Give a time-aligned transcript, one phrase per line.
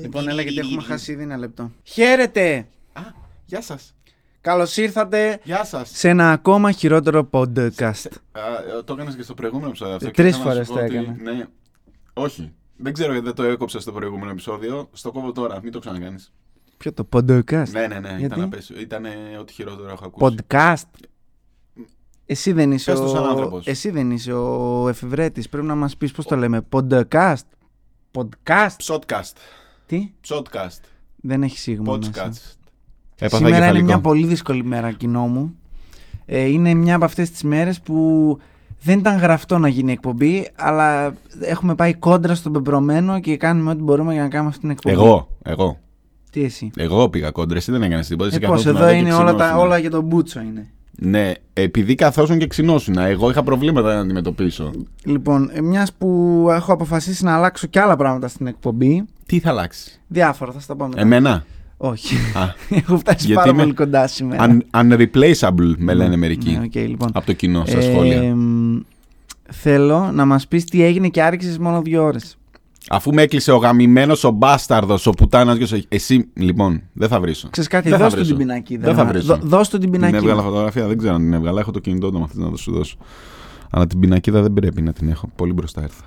[0.00, 1.70] Λοιπόν, έλα γιατί έχουμε χάσει ήδη ένα λεπτό.
[1.82, 2.66] Χαίρετε!
[2.92, 3.00] Α,
[3.44, 3.94] γεια σας.
[4.40, 5.90] Καλώς ήρθατε Γεια σας.
[5.94, 8.06] σε ένα ακόμα χειρότερο podcast.
[8.32, 8.40] Α,
[8.78, 10.06] ε, το έκανες και στο προηγούμενο επεισόδιο αυτό.
[10.06, 11.16] Ε, και τρεις ήθελα να φορές σου το πω ότι- έκανα.
[11.32, 11.46] Ναι.
[12.12, 12.52] Όχι.
[12.76, 14.88] Δεν ξέρω γιατί δεν το έκοψα στο προηγούμενο επεισόδιο.
[14.92, 15.60] Στο κόβω τώρα.
[15.62, 16.32] Μην το ξανακάνεις.
[16.76, 18.08] Ποιο το podcast; Ναι, ναι, ναι.
[18.08, 18.80] Γιατί; Ήταν, απέσιο.
[18.80, 19.10] ήταν ε,
[19.40, 20.36] ό,τι χειρότερο έχω ακούσει.
[20.48, 21.06] Podcast;
[22.26, 23.28] Εσύ δεν είσαι Πες το σαν ο...
[23.28, 23.66] άνθρωπος.
[23.66, 25.48] Εσύ δεν είσαι ο εφευρέτης.
[25.48, 26.66] Πρέπει να μας πεις πώς το λέμε.
[26.72, 27.34] Podcast;
[28.16, 28.74] Podcast.
[28.76, 29.36] Ψότκαστ.
[29.86, 30.84] Τι; Ψότκαστ.
[31.16, 32.10] Δεν έχει σίγμα μέσα.
[32.14, 33.28] Podcast.
[33.36, 35.54] Σήμερα είναι μια πολύ δύσκολη μέρα, κοινό μου.
[36.26, 38.38] Ε, είναι μια από αυτές τις μέρες που
[38.82, 43.82] δεν ήταν γραφτό να γίνει εκπομπή, αλλά έχουμε πάει κόντρα στον πεπρωμένο και κάνουμε ό,τι
[43.82, 44.94] μπορούμε για να κάνουμε αυτή την εκπομπή.
[44.94, 45.78] Εγώ, εγώ.
[46.30, 47.56] Τι εσύ; Εγώ πήγα κόντρα.
[47.56, 48.28] Εσύ δεν έκανες τίποτα.
[48.28, 49.58] Εσύ Ε, πώς, καθόσουν εδώ και είναι όλα, τα, ξυνόσουνα.
[49.58, 50.70] όλα για τον Μπούτσο είναι.
[50.98, 53.02] Ναι, επειδή καθόσουν και ξυνόσουνα.
[53.06, 54.70] Εγώ είχα προβλήματα να αντιμετωπίσω.
[55.04, 59.50] Λοιπόν, ε, μιας που έχω αποφασίσει να αλλάξω και άλλα πράγματα στην εκπομπή, Τι θα
[59.50, 61.00] αλλάξεις; διάφορα θα στα πω μετά.
[61.00, 61.44] Εμένα;
[61.76, 62.14] Όχι.
[62.14, 62.40] Α,
[62.78, 64.58] έχω φτάσει Γιατί πάρα είμαι πολύ κοντά σήμερα.
[64.72, 66.50] un- unreplaceable με λένε μερικοί.
[66.50, 67.10] Ναι, οκ, λοιπόν.
[67.12, 68.34] Από το κοινό, στα Ε, σχόλια.
[68.36, 68.80] μ,
[69.52, 72.36] θέλω να μας πεις τι έγινε και άρχισες μόνο δύο ώρες.
[72.90, 75.80] Αφού με έκλεισε ο γαμημένος ο μπάσταρδος, ο πουτάνας και ο...
[75.88, 77.48] Εσύ, λοιπόν, δεν θα βρίσω.
[77.50, 78.34] Ξέρεις κάτι, Δεν θα δώσ' του βρίσω.
[78.36, 78.84] την πινακίδα.
[78.86, 79.26] Δεν θα να- βρίσω.
[79.26, 80.18] δώ- Δώσ' του την Την πινακίδα.
[80.18, 81.60] έβγαλα φωτογραφία, δεν ξέρω αν την έβγαλα.
[81.60, 82.96] Έχω το κινητό του, με αυτή να το σου δώσω.
[83.70, 85.30] Αλλά την πινακίδα δεν πρέπει να την έχω.
[85.36, 86.04] Πολύ μπροστά έρθα.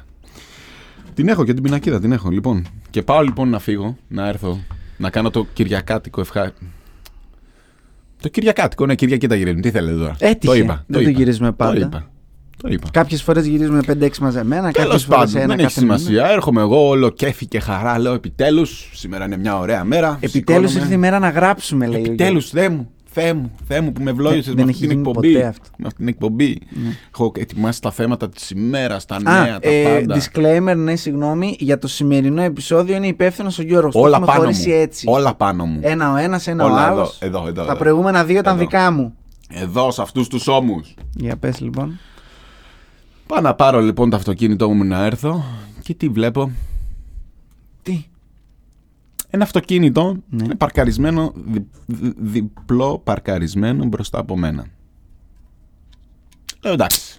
[1.13, 2.29] Την έχω και την πινακίδα την έχω.
[2.29, 2.65] Λοιπόν.
[2.89, 4.59] Και πάω λοιπόν να φύγω, να έρθω,
[4.97, 6.51] να κάνω το Κυριακάτικο ευχά.
[8.21, 9.61] Το Κυριακάτικο, ναι, Κυριακή τα γυρίζουμε.
[9.61, 10.53] Τι θέλετε τώρα; Έτυχε.
[10.53, 10.83] Το είπα.
[10.87, 11.17] Δεν το είπα.
[11.19, 11.73] γυρίζουμε πάντα.
[11.73, 12.09] Το είπα.
[12.61, 12.87] Το είπα.
[12.91, 15.97] Κάποιες φορές γυρίζουμε 5-6 μαζεμένα, Τέλος κάποιες φορές πάντων, ένα δεν έχει κάθε μήνα.
[15.97, 16.29] σημασία.
[16.31, 17.99] Έρχομαι εγώ όλο κέφι και χαρά.
[17.99, 18.89] Λέω επιτέλους.
[18.93, 20.17] Σήμερα είναι μια ωραία μέρα.
[20.19, 20.31] Επιτέλους
[20.69, 20.79] Σηκώνομαι.
[20.79, 22.01] ήρθε η μέρα να γράψουμε, λέει.
[22.01, 24.77] ο Επιτέλους, Θεέ μου, Θεέ μου, Θεέ μου που με ευλόγησε Δεν- με δεν αυτή
[24.77, 25.33] έχει την γίνει εκπομπή.
[25.33, 25.63] ποτέ αυτό.
[25.77, 26.61] Με αυτή την εκπομπή.
[26.69, 26.89] Ναι.
[27.13, 30.15] Έχω ετοιμάσει τα θέματα της ημέρας, τα Α, νέα, τα ε, πάντα.
[30.21, 31.55] disclaimer, ναι, συγγνώμη.
[31.59, 33.93] Για το σημερινό επεισόδιο είναι υπεύθυνος ο Γιώργος.
[33.93, 34.45] Το Όλα έχουμε πάνω μου.
[34.45, 35.05] χωρίσει έτσι.
[35.09, 35.79] Όλα πάνω μου.
[35.83, 37.17] Ένα ο ένας, ένα Όλα ο εδώ, άλλος.
[37.21, 37.75] εδώ, εδώ, Τα εδώ.
[37.75, 38.63] προηγούμενα δύο ήταν Εδώ.
[38.63, 39.13] δικά μου.
[39.53, 40.93] Εδώ, σε αυτούς τους ώμους.
[41.15, 41.99] Για πες λοιπόν.
[43.29, 45.43] Πάω να πάρω λοιπόν το αυτοκίνητό μου να έρθω
[45.81, 46.51] και τι βλέπω;
[47.81, 48.05] Τι;
[49.29, 50.43] Ένα αυτοκίνητο Ναι.
[50.43, 54.65] είναι παρκαρισμένο, δι- δι- διπλό παρκαρισμένο μπροστά από μένα.
[56.63, 57.17] Λέω εντάξει.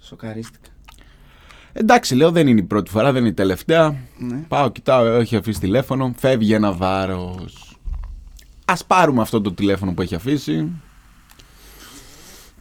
[0.00, 0.68] Σοκαρίστηκα.
[1.72, 3.96] Εντάξει, λέω δεν είναι η πρώτη φορά, δεν είναι η τελευταία.
[4.18, 4.36] Ναι.
[4.48, 6.14] Πάω, κοιτάω, έχει αφήσει τηλέφωνο.
[6.16, 7.78] Φεύγει ένα βάρος.
[8.64, 10.68] Α πάρουμε αυτό το τηλέφωνο που έχει αφήσει.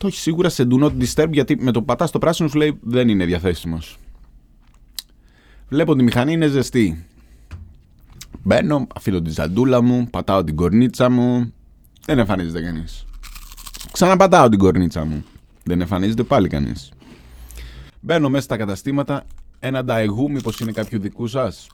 [0.01, 2.79] Το έχεις σίγουρα σε do not disturb γιατί με το πατάς στο πράσινο σου λέει
[2.81, 3.97] δεν είναι διαθέσιμος.
[5.69, 7.05] Βλέπω ότι η μηχανή είναι ζεστή.
[8.43, 11.53] Μπαίνω, αφήνω τη ζαντούλα μου, πατάω την κορνίτσα μου.
[12.05, 13.05] Δεν εμφανίζεται κανείς.
[13.91, 15.23] Ξαναπατάω την κορνίτσα μου.
[15.63, 16.91] Δεν εμφανίζεται πάλι κανείς.
[17.99, 19.23] Μπαίνω μέσα στα καταστήματα.
[19.59, 21.67] Ένα νταεγού, μήπως είναι κάποιο δικού σας;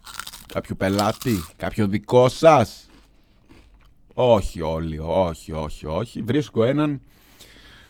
[0.53, 2.89] Κάποιο πελάτη, κάποιο δικό σας;
[4.13, 6.21] Όχι όλοι, όχι, όχι, όχι.
[6.21, 7.01] Βρίσκω έναν.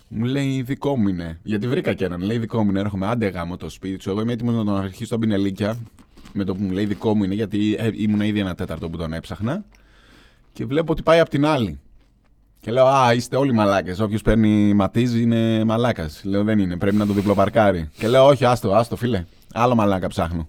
[0.07, 1.39] Μου λέει δικό μου είναι.
[1.43, 2.21] Γιατί βρήκα και έναν.
[2.21, 2.79] Λέει δικό μου είναι.
[2.79, 4.09] Έρχομαι άντε γάμο το σπίτι σου.
[4.09, 5.77] Εγώ είμαι έτοιμος να τον αρχίσω τον πινελίκια.
[6.33, 7.33] Με το που μου λέει δικό μου είναι.
[7.33, 9.65] Γιατί ε, ήμουν ήδη ένα τέταρτο που τον έψαχνα.
[10.53, 11.79] Και βλέπω ότι πάει απ' την άλλη.
[12.59, 13.99] Και λέω, Α, είστε όλοι μαλάκες.
[13.99, 16.21] Όποιος παίρνει ματίζει είναι μαλάκας.
[16.23, 17.89] Λέω, Δεν είναι, πρέπει να το διπλοπαρκάρει.
[17.97, 19.25] Και λέω, Όχι, άστο, άστο, φίλε.
[19.53, 20.47] Άλλο μαλάκα ψάχνω.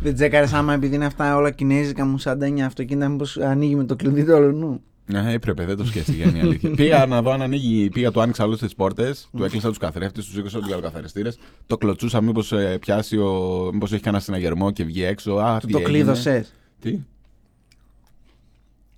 [0.00, 3.96] Δεν τσέκαρες άμα επειδή είναι αυτά όλα κινέζικα μου σαντένια αυτοκίνητα μήπως ανοίγει με το
[3.96, 4.80] κλειδί του αλουνού.
[5.08, 6.70] Ναι, έπρεπε, δεν το σκέφτηκε είναι η αλήθεια.
[6.76, 10.24] πήγα να δω αν ανοίγει, πήγα, του άνοιξα όλες τις πόρτες, του έκλεισα τους καθρέφτες,
[10.24, 11.30] τους σήκωσα τους καλοκαθαριστήρε.
[11.66, 13.70] Το κλωτσούσα, μήπως πιάσει ο.
[13.72, 15.32] Μήπως έχει κανένα συναγερμό και βγει έξω.
[15.34, 15.92] Α, Του τι το έγινε.
[15.92, 16.52] κλείδωσες.
[16.80, 16.98] Τι;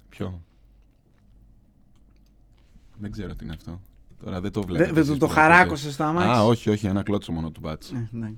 [0.09, 0.41] Ποιο;
[3.01, 3.81] Δεν ξέρω τι είναι αυτό.
[4.25, 4.85] Τώρα δεν το βλέπω.
[4.85, 6.29] Δεν δεν του το χαράκωσες στο αμάξι.
[6.29, 8.09] Α, όχι, όχι, ένα κλώτσο μόνο του μπάτσε.
[8.13, 8.37] Ε, εντάξει.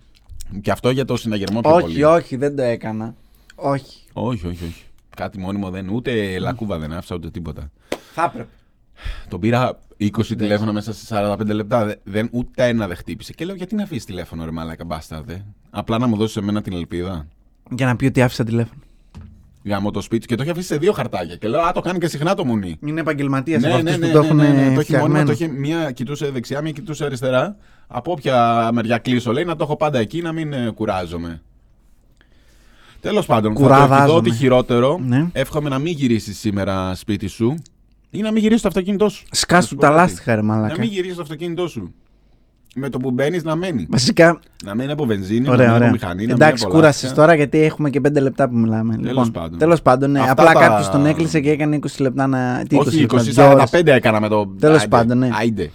[0.63, 2.05] Και αυτό για το συναγερμό πιο Όχι, πολύ.
[2.05, 3.15] όχι, δεν το έκανα.
[3.55, 4.03] Όχι.
[4.13, 4.85] όχι, όχι, όχι.
[5.17, 5.89] Κάτι μόνιμο δεν.
[5.89, 7.71] Ούτε λακκούβα δεν άφησα, ούτε τίποτα.
[8.15, 8.49] Θα έπρεπε.
[9.29, 11.85] Τον πήρα 20 τηλέφωνα μέσα σε 45 λεπτά.
[11.85, 13.33] Δε- Δεν, ούτε ένα δεν χτύπησε.
[13.33, 15.45] Και λέω, γιατί να αφήσεις τηλέφωνο, ρε Μαλάκα, μπάσταρδε.
[15.71, 17.27] Απλά να μου δώσεις εμένα την ελπίδα.
[17.71, 18.81] Για να πει ότι άφησα τηλέφωνο.
[19.65, 21.37] Γάμω το σπίτι του και το έχει αφήσει σε δύο χαρτάκια.
[21.37, 22.77] Και λέω, Α, το κάνει και συχνά το μουνί.
[22.81, 24.65] Είναι επαγγελματίας Ναι, από ναι, αυτού ναι, που το ναι, έχουν ναι, ναι, Το έχει
[24.67, 25.25] μόνιμα, φτιαγμένο.
[25.25, 27.57] το έχει μία κοιτούσε δεξιά, μία κοιτούσε αριστερά.
[27.87, 31.43] Από όποια μεριά κλείσω, λέει να το έχω πάντα εκεί, να μην ε, κουράζομαι.
[33.01, 33.95] Τέλος πάντων, θα το Κουραδάζομαι.
[33.97, 34.99] ευχηθώ ότι χειρότερο.
[35.07, 35.27] Ναι.
[35.33, 37.55] Εύχομαι να μην γυρίσεις σήμερα σπίτι σου
[38.11, 39.25] ή να μην γυρίσεις το αυτοκίνητό σου.
[39.31, 39.99] Σκάσου σου πω τα κάτι.
[40.01, 40.79] λάστιχα, ρε Να μαλάκα.
[40.79, 41.95] μην γυρίσεις το αυτοκίνητό σου.
[42.75, 43.87] Με το που μπαίνεις να μένει.
[43.91, 45.91] Βασικά, Να μένει από βενζίνη, να ωραία, μένει από ωραία.
[45.93, 46.27] μηχανή.
[46.27, 47.15] να Εντάξει, μένει από κούρασες λάστιχα.
[47.15, 48.97] τώρα γιατί έχουμε και 5 λεπτά που μιλάμε.
[49.01, 49.59] λοιπόν, πάντων.
[49.59, 50.19] τέλος πάντων, ναι.
[50.21, 52.63] Αυτά Απλά τα- κάποιος τον έκλεισε και έκανε 20 λεπτά να.
[52.69, 53.71] Τι 20 Όχι, λεπτά, 20, δύο ώρες.
[53.71, 54.47] 45 έκανα με το.
[54.59, 55.29] Τέλος Άιντε, πάντων, ναι.
[55.41, 55.71] Άιντε.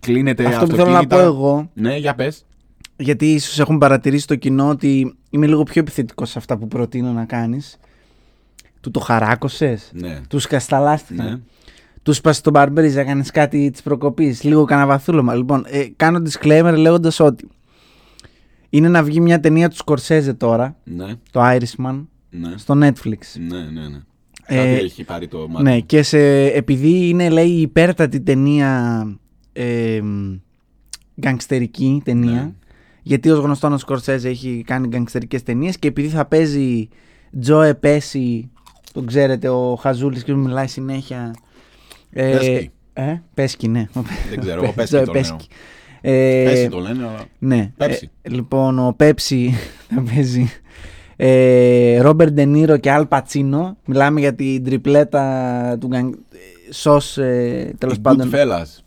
[0.00, 1.22] Κλείνεται Αυτό που θέλω να πω αυτοκίνητα.
[1.26, 2.44] εγώ Ναι, για πες.
[2.96, 7.12] Γιατί ίσως έχουν παρατηρήσει το κοινό ότι είμαι λίγο πιο επιθετικός σε αυτά που προτείνω
[7.12, 7.76] να κάνεις.
[8.80, 9.90] Του το χαράκωσες.
[9.94, 10.20] Ναι.
[10.28, 11.22] Του κασταλάστηκα.
[11.24, 11.38] Ναι.
[12.02, 14.42] Του πα στον Μπαρμπρίζ, έκανες κάτι της προκοπής.
[14.42, 15.34] Λίγο καναβαθούλωμα.
[15.34, 17.48] Λοιπόν, ε, κάνω disclaimer λέγοντας ότι
[18.70, 21.06] είναι να βγει μια ταινία του Σκορσέζε τώρα, Ναι.
[21.30, 22.52] το Irishman, Ναι.
[22.56, 23.18] στο Netflix.
[23.48, 23.98] Ναι, ναι, ναι.
[24.46, 25.62] Ε, Κάτι έχει πάρει το μάτι.
[25.62, 29.06] Ναι, και σε, επειδή είναι λέει η υπέρτατη ταινία
[29.52, 30.00] ε,
[31.20, 32.52] γκανγκστερική ταινία Ναι.
[33.06, 36.88] Γιατί ως γνωστόν ο Σκορσέζε έχει κάνει γκανγκστερικές ταινίες και επειδή θα παίζει
[37.40, 38.50] Τζο Πέση
[38.92, 41.34] τον ξέρετε ο Χαζούλης και μιλάει συνέχεια
[42.10, 42.70] ε, Πέσκι.
[42.92, 43.86] ε, Πέσκι ναι
[44.30, 45.22] Δεν ξέρω, εγώ Πέσκι Τζο το λέω.
[45.22, 45.46] Πέσκι.
[46.00, 47.24] Ε, Πέσει το λένε, αλλά.
[47.38, 47.72] ναι.
[47.76, 48.10] Πέψη.
[48.22, 49.54] Ε, λοιπόν, ο Πέψη
[49.94, 50.50] θα παίζει
[51.16, 53.76] ε, Ρόμπερ Ντενίρο και Αλ Πατσίνο.
[53.84, 56.18] Μιλάμε για την τριπλέτα του γκαν...
[56.70, 58.30] Σος, ε, τέλος Οι πάντων.
[58.32, 58.83] Goodfellas.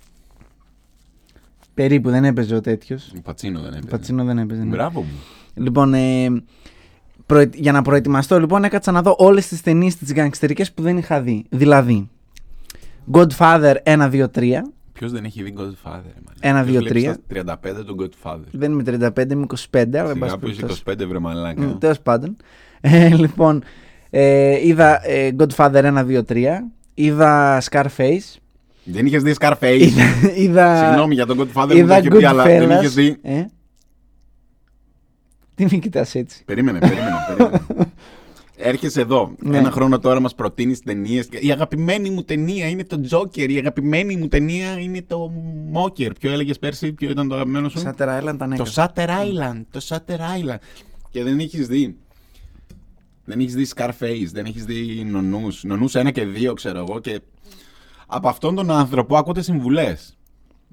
[1.77, 3.12] Περίπου δεν έπαιζε ο τέτοιος.
[3.18, 3.88] Ο Πατσίνο δεν Ο έπαιζε.
[3.89, 4.63] Πατσίνο δεν έπαιζε.
[4.63, 4.69] ναι.
[4.69, 5.12] Μπράβο μου.
[5.53, 6.27] Λοιπόν, ε,
[7.25, 10.97] προε- για να προετοιμαστώ, λοιπόν, έκατσα να δω όλες τις ταινίες τι γκανγκστερικέ που δεν
[10.97, 11.45] είχα δει.
[11.50, 12.09] Δηλαδή,
[13.12, 14.62] Godfather 1, 2, 3.
[14.94, 15.63] Ποιος δεν έχει δει Godfather,
[16.25, 16.39] μάλλον.
[16.39, 17.13] Ένα, Ποιος δύο, βλέπεις τρία.
[17.13, 18.39] στα 35 τον Godfather.
[18.51, 20.83] Δεν είμαι 35, είμαι 25, αλλά εν πάση Σιγά που είσαι περιπτώσει.
[20.88, 21.77] 25 βρε μαλάκα.
[21.80, 22.35] Τέλος πάντων.
[22.81, 23.63] Ε, λοιπόν,
[24.09, 26.45] ε, είδα ε, Godfather 1, 2, 3.
[26.94, 28.35] Είδα Scarface.
[28.89, 30.04] Δεν είχες δει Scarface; είδα,
[30.36, 32.95] είδα, Συγγνώμη για τον Godfather που το είδα είχε πει, αλλά δεν είχες Goodfellas.
[32.95, 33.18] δει.
[33.22, 33.45] Ε;
[35.56, 37.16] Τι με κοιτάς έτσι; Περίμενε, περίμενε.
[37.28, 37.62] περίμενε.
[38.60, 39.31] Έρχεσαι εδώ.
[39.39, 39.57] Ναι.
[39.57, 41.28] Ένα χρόνο τώρα μας προτείνεις ταινίες.
[41.39, 43.50] Η αγαπημένη μου ταινία είναι το Joker.
[43.50, 45.31] Η αγαπημένη μου ταινία είναι το
[45.74, 46.10] Mocker.
[46.19, 48.92] Ποιο έλεγες πέρσι, ποιο ήταν το αγαπημένο σου; Σάτερ Island τα Το έκανα.
[48.95, 49.62] Shutter Island.
[49.72, 50.57] Το Shutter Island.
[51.10, 51.95] Και δεν έχεις δει.
[53.25, 55.63] Δεν έχεις δει Scarface, δεν έχεις δει νονούς.
[55.63, 57.00] Νονούς ένα και δύο, ξέρω εγώ.
[57.00, 57.19] Και
[58.07, 60.18] από αυτόν τον άνθρωπο ακούτε συμβουλές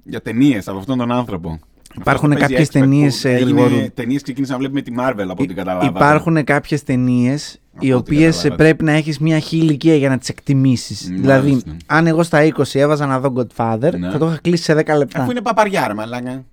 [0.05, 1.59] για ταινίες από αυτόν τον άνθρωπο.
[2.01, 3.91] Υπάρχουν Αυτός το παίζει κάποιες expert ταινίες, που ε, έγινε- Γρηγόρου.
[3.95, 5.99] Ταινίες ξεκίνησα να βλέπει με τη Marvel από ό,τι καταλάβατε.
[5.99, 8.63] Υπάρχουν κάποιες ταινίες οι Από ό,τι οποίες καταλάβατε.
[8.63, 11.11] πρέπει να έχεις μια χίλια ηλικία για να τις εκτιμήσεις.
[11.11, 11.23] Μάλιστα.
[11.23, 14.11] Δηλαδή, αν εγώ στα 20 έβαζα να δω Godfather, Ναι.
[14.11, 15.21] θα το είχα κλείσει σε 10 λεπτά.
[15.21, 16.45] Αφού είναι παπαριά, ρε μαλάκα.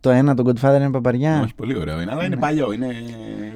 [0.00, 1.40] Το ένα, το Godfather είναι παπαριά.
[1.42, 2.72] Όχι, πολύ ωραίο είναι, αλλά είναι παλιό.
[2.72, 2.86] Είναι...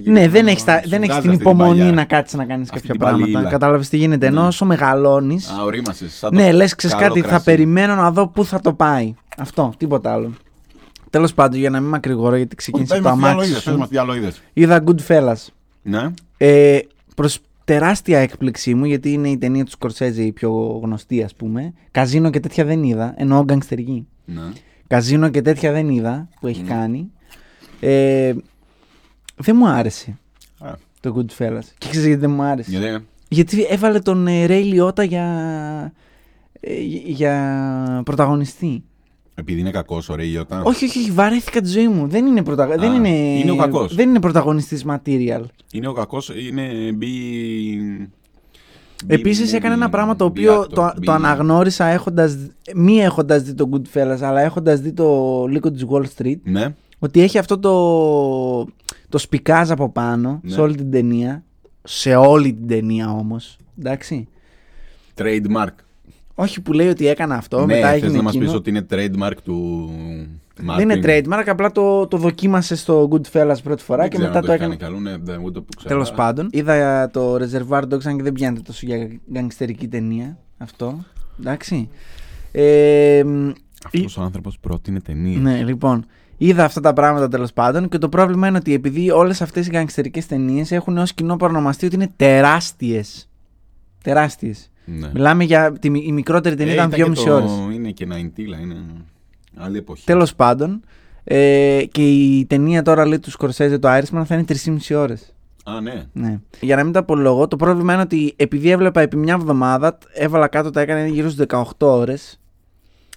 [0.05, 1.93] Ναι, δεν έχεις Σου δεν έχεις βγάζει την αυτή υπομονή παλιά.
[1.93, 3.33] να κάτσεις να κάνεις Αυτή κάποια την πράγματα.
[3.33, 3.51] παλίλα.
[3.51, 4.27] Κατάλαβες τι γίνεται.
[4.27, 4.47] Ενώ Ναι.
[4.47, 5.35] όσο μεγαλώνει.
[5.35, 7.45] Α, ορίμασες, σαν το Ναι, λες, ξέρεις καλό κάτι, θα κρασί.
[7.45, 9.15] περιμένω να δω πού θα το πάει.
[9.39, 10.33] Αυτό, τίποτα άλλο.
[11.11, 13.51] Τέλος πάντων, για να μην μακρηγορώ, γιατί Όχι, ξεκίνησε πες το μας τι άλλο αμάξι
[13.51, 13.79] είδες, πες σου.
[13.79, 14.41] μας τι άλλο είδες.
[14.53, 15.47] Είδα Goodfellas.
[15.83, 16.11] Ναι.
[16.37, 16.79] Ε,
[17.17, 21.73] προς τεράστια έκπληξή μου, γιατί είναι η ταινία του Σκορσέζε η πιο γνωστή, ας πούμε.
[21.91, 24.07] Καζίνο και τέτοια δεν είδα, εννοώ γκανγκστερική.
[24.25, 24.41] ναι.
[24.87, 26.69] Καζίνο και τέτοια δεν είδα που έχει Mm.
[26.69, 27.11] κάνει.
[27.81, 28.33] Ε,
[29.37, 30.19] δεν μου άρεσε
[30.59, 31.65] Α, το Goodfellas.
[31.79, 35.25] Και ξέρεις γιατί δεν μου άρεσε; Γιατί; Γιατί έβαλε τον ε, Ray Liotta για,
[36.61, 38.85] ε, για πρωταγωνιστή.
[39.35, 42.07] επειδή είναι κακός ο Ρέι Όχι, όχι, όχι, βαρέθηκα τη ζωή μου.
[42.09, 42.77] Δεν είναι, πρωταγω...
[42.79, 43.09] δεν είναι,
[43.39, 43.95] είναι ο κακός.
[43.95, 45.43] δεν είναι πρωταγωνιστής material.
[45.73, 47.09] Είναι ο κακός, είναι μπι...
[49.07, 52.37] Επίσης έκανε ένα πράγμα το οποίο το, το αναγνώρισα έχοντας,
[52.75, 56.75] μη έχοντας δει το Goodfellas, αλλά έχοντας δει το Λύκο της Wall Street, Ναι.
[56.99, 58.65] ότι έχει αυτό το,
[59.09, 60.51] το σπικάζ από πάνω Ναι.
[60.51, 61.43] σε όλη την ταινία.
[61.83, 63.57] Σε όλη την ταινία όμως.
[63.79, 64.29] Εντάξει.
[65.19, 65.69] Trademark.
[66.35, 68.47] Όχι που λέει ότι έκανα αυτό, ναι, μετά θες έγινε να μας εκείνο.
[68.51, 69.91] πεις ότι είναι trademark του
[70.77, 74.77] Δεν είναι trademark, απλά το, το δοκίμασε στο Goodfellas πρώτη φορά και μετά το έκανε.
[74.77, 75.95] Καλό, ναι, δεν ούτε που ξέρω.
[75.95, 80.39] Τέλος πάντων, είδα το Reservoir Dogs, αν και δεν πιάνεται τόσο για γκανγκστερική ταινία.
[80.59, 81.05] Αυτό.
[81.41, 81.89] Εντάξει.
[82.53, 83.51] Ε, μ,
[83.87, 85.41] Αυτός ο άνθρωπος πρότεινε ταινίες.
[85.41, 86.05] ναι, λοιπόν.
[86.37, 89.71] Είδα αυτά τα πράγματα τέλος πάντων και το πρόβλημα είναι ότι επειδή όλες αυτές οι
[89.71, 93.29] γκανγκστερικέ ταινίες έχουν ως κοινό παρονομαστή ότι είναι τεράστιες.
[94.03, 94.71] Τεράστιες.
[94.85, 95.11] Ναι.
[95.15, 95.73] Μιλάμε για.
[95.73, 97.51] Τη, η μικρότερη ταινία Ε, ήταν και 2,5 το- ώρες.
[97.75, 98.77] Είναι και 90, είναι
[99.57, 100.05] άλλη εποχή.
[100.05, 100.81] Τέλος πάντων.
[101.25, 104.45] Ε, και η ταινία τώρα λέει του Σκορσέζε το Irishman θα είναι
[104.89, 105.35] 3,5 ώρες.
[105.65, 106.05] Α, ναι.
[106.13, 106.39] Ναι.
[106.61, 110.49] Για να μην τα απολογώ, το πρόβλημα είναι ότι επειδή έβλεπα επί μια εβδομάδα, έβαλα
[110.49, 112.41] κάτω τα έκανε γύρω στι 18 ώρες.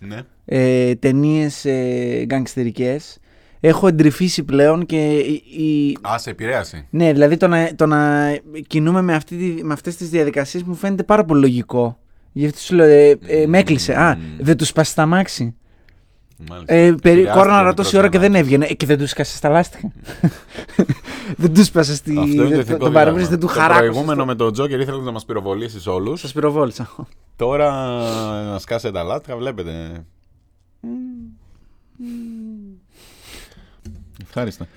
[0.01, 0.19] Ναι.
[0.45, 3.17] Ε, Ταινίες ε, γκανγκστερικές.
[3.59, 6.87] Έχω εντρυφήσει πλέον και η, η- Α, σε επηρέασε.
[6.89, 8.27] Ναι, δηλαδή το να, το να
[8.67, 11.99] κινούμε με, αυτή, τη- με αυτές τις διαδικασίες μου φαίνεται πάρα πολύ λογικό.
[12.31, 13.93] Γι' αυτό σου λέω, ε, ε, με έκλεισε.
[13.93, 14.23] Α, Μμμ.
[14.39, 15.55] δεν τους σπάσει τα μάξι.
[16.49, 16.73] Μάλιστα.
[16.73, 18.53] Ε, περί, Επηρεάστηκε κόρναρα μικρό τόση ώρα και δεν διαμάτι.
[18.53, 18.65] έβγαινε.
[18.71, 19.91] Ε, και δεν τους σκάσε στα λάστιχα.
[21.37, 22.17] δεν τους σπάσε στη.
[22.17, 23.29] Αυτό είναι το το- ηθικό τον παραβρίζ, δίλημα.
[23.29, 23.89] δεν του Το χαράκωσε.
[23.89, 26.19] προηγούμενο με τον Τζόκερ ήθελε να μας πυροβολήσει όλους.
[26.19, 26.89] Σας πυροβόλησα.
[27.35, 27.71] Τώρα
[28.51, 30.03] να σκάσει τα λάστιχα, βλέπετε.
[34.21, 34.67] Ευχάριστα.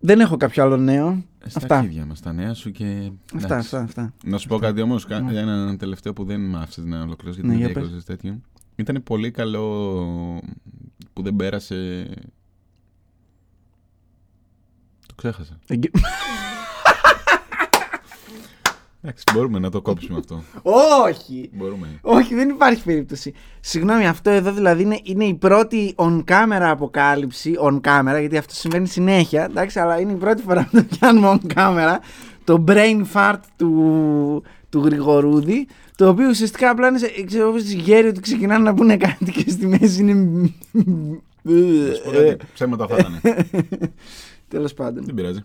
[0.00, 1.24] Δεν έχω κάποιο άλλο νέο.
[1.46, 1.76] Στα Αυτά.
[1.78, 2.84] αρχίδια μας, τα νέα σου και...
[3.34, 3.76] Αυτά, εντάξει.
[3.76, 4.12] αυτά, αυτά.
[4.24, 5.38] Να σου πω κάτι όμως, Ναι.
[5.40, 8.40] ένα τελευταίο που δεν μ' άφησες να ολοκληρώσει Ναι, γιατί για δεν έκοζε τέτοιο.
[8.76, 9.92] Ήταν πολύ καλό
[11.12, 12.08] που δεν πέρασε
[15.06, 15.58] Το ξέχασα.
[15.66, 15.94] Εγγε-
[19.06, 20.42] Εντάξει, μπορούμε να το κόψουμε αυτό.
[21.06, 21.50] Όχι!
[21.52, 21.98] Μπορούμε.
[22.02, 23.32] Όχι, δεν υπάρχει περίπτωση.
[23.60, 27.54] Συγγνώμη, αυτό εδώ δηλαδή είναι, είναι η πρώτη on camera αποκάλυψη.
[27.62, 29.44] On camera, γιατί αυτό συμβαίνει συνέχεια.
[29.44, 31.96] Εντάξει, αλλά είναι η πρώτη φορά που το πιάνουμε on camera.
[32.44, 35.66] Το brain fart του, του Γρηγορούδη.
[35.96, 39.30] Το οποίο ουσιαστικά απλά είναι σε- ξέρω, όπως στις γέροι ότι ξεκινάνε να πούνε κάτι
[39.30, 40.14] και στη μέση είναι.
[41.42, 43.20] Να σου πω κάτι, Ψέματα θα ήταν.
[44.48, 45.04] Τέλος πάντων.
[45.04, 45.40] Δεν πειράζει.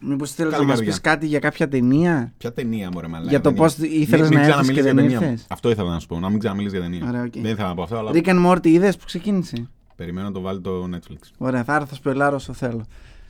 [0.00, 0.92] Μήπως θέλεις να Καλή μας καρδιά.
[0.94, 3.30] πεις κάτι για κάποια ταινία; Ποια ταινία μωρέ μαλάκα.
[3.30, 3.86] Για το δεν πώς είναι.
[3.86, 5.30] ήθελες Μην- να μην έρθεις και ξαναμιλείς δεν για ταινία.
[5.30, 5.46] ήρθες.
[5.50, 6.18] Αυτό ήθελα να σου πω.
[6.18, 7.08] Να μην ξαναμιλήσει για ταινία.
[7.08, 7.32] Ωραία, οκ.
[7.32, 10.40] Δεν ήθελα να πω αυτό, αλλά Rick and Morty είδες που ξεκίνησε; περιμένω να το
[10.40, 11.16] βάλει το Netflix.
[11.38, 12.84] Ωραία, θα έρθω στο σπελάρω όσο θέλω.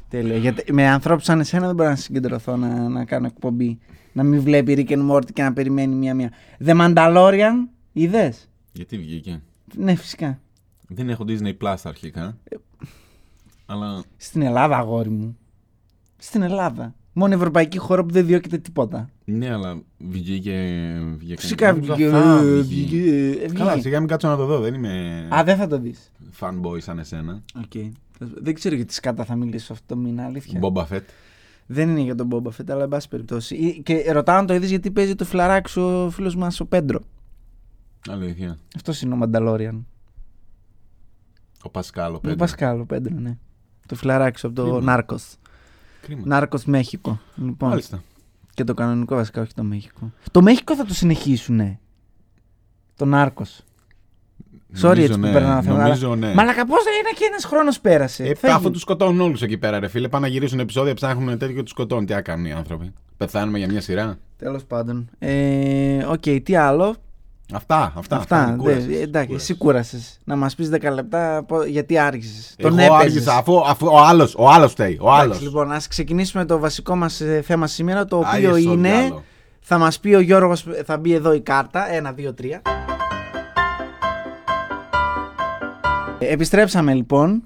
[0.09, 0.37] Τέλεια.
[0.37, 3.78] Γιατί με ανθρώπους σαν εσένα δεν μπορώ να συγκεντρωθώ να, να κάνω εκπομπή.
[4.16, 6.30] Να μην βλέπει Rick and Morty και να περιμένει μία-μία.
[6.64, 7.52] The Mandalorian,
[7.92, 9.42] είδες; Γιατί βγήκε;
[9.76, 10.40] Ναι, φυσικά.
[10.88, 12.37] Δεν έχω Disney Plus αρχικά.
[12.44, 12.56] Ε.
[13.66, 15.37] Αλλά Στην Ελλάδα, αγόρι μου.
[16.16, 16.94] Στην Ελλάδα.
[17.12, 19.11] Μόνο ευρωπαϊκή χώρα που δεν διώκεται τίποτα.
[19.25, 20.78] ναι, αλλά βγήκε.
[21.18, 22.11] βγήκε Φυσικά Νόμιζα βγήκε.
[22.11, 22.85] θα ε, βγει.
[22.85, 23.80] βγήκε, ε, Καλά, βγήκε.
[23.83, 24.61] σιγά μην κάτσω να το δω.
[24.61, 26.11] Δεν είμαι Α, δεν θα το δεις.
[26.40, 27.42] fanboy σαν εσένα.
[27.64, 27.90] Okay.
[28.18, 30.61] Δεν ξέρω γιατί σκάτα θα μιλήσω αυτό το μήνα, αλήθεια.
[30.62, 31.02] Boba Fett.
[31.66, 33.54] Δεν είναι για τον Boba Fett, αλλά εν πάση περιπτώσει.
[33.54, 36.66] Ή- Και ρωτάω αν το είδες γιατί παίζει το φιλαράκι σου ο φίλος μας ο
[36.66, 37.00] Πέντρο.
[38.11, 38.59] Αλήθεια.
[38.76, 39.87] Αυτός είναι ο Μανταλόριαν.
[41.62, 42.37] Ο Πασκάλο Ο πέντε.
[42.37, 43.37] Πασκάλ, ο Πέντρο, ναι.
[43.87, 44.80] Το φιλαράκι σου από το Κρίμα.
[44.80, 45.37] Νάρκος.
[46.02, 46.23] Κρίμα.
[46.25, 47.21] Νάρκος Μέχικο.
[47.37, 47.68] Λοιπόν.
[47.68, 48.02] Μάλιστα.
[48.54, 50.12] Και το κανονικό βασικά, όχι το Mexico.
[50.30, 51.78] Το Mexico θα το συνεχίσουνε.
[52.97, 53.64] Το Narcos.
[54.83, 55.83] Sorry έτσι ναι, που περνάω θέμα.
[55.83, 56.35] Νομίζω, ναι.
[56.35, 59.88] Μαλάκα πώς είναι και ένας χρόνος πέρασε; Ε, αφού τους σκοτώνουν όλους εκεί πέρα, ρε
[59.88, 60.09] φίλε.
[60.09, 62.07] Πάνε να γυρίσουν επεισόδια, ψάχνουν τέτοιο και τους σκοτώνουν.
[62.07, 62.93] Τι κάνουν οι άνθρωποι.
[63.16, 64.19] Πεθάνουμε για μια σειρά.
[64.38, 65.09] Τέλος πάντων.
[65.19, 66.97] Ε, οκ, ε, okay, τι άλλο;
[67.52, 68.16] Αυτά, αυτά.
[68.16, 69.50] αυτά, κούρασες, εντάξει, κούρασες.
[69.50, 70.21] εσύ κούρασες.
[70.25, 72.54] Να μας πεις 10 λεπτά γιατί άργησες.
[72.59, 74.99] Τον Εγώ άργησα, αφού, αφού ο άλλος ο άλλος φταίει.
[75.00, 75.25] Ο άλλος.
[75.25, 79.14] Εντάξει, λοιπόν, ας ξεκινήσουμε το βασικό μας ε, θέμα σήμερα, το οποίο είναι.
[79.61, 81.85] Θα μας πει ο Γιώργος, θα μπει εδώ η κάρτα.
[81.88, 82.84] 1, 2, 3.
[86.31, 87.43] Επιστρέψαμε λοιπόν.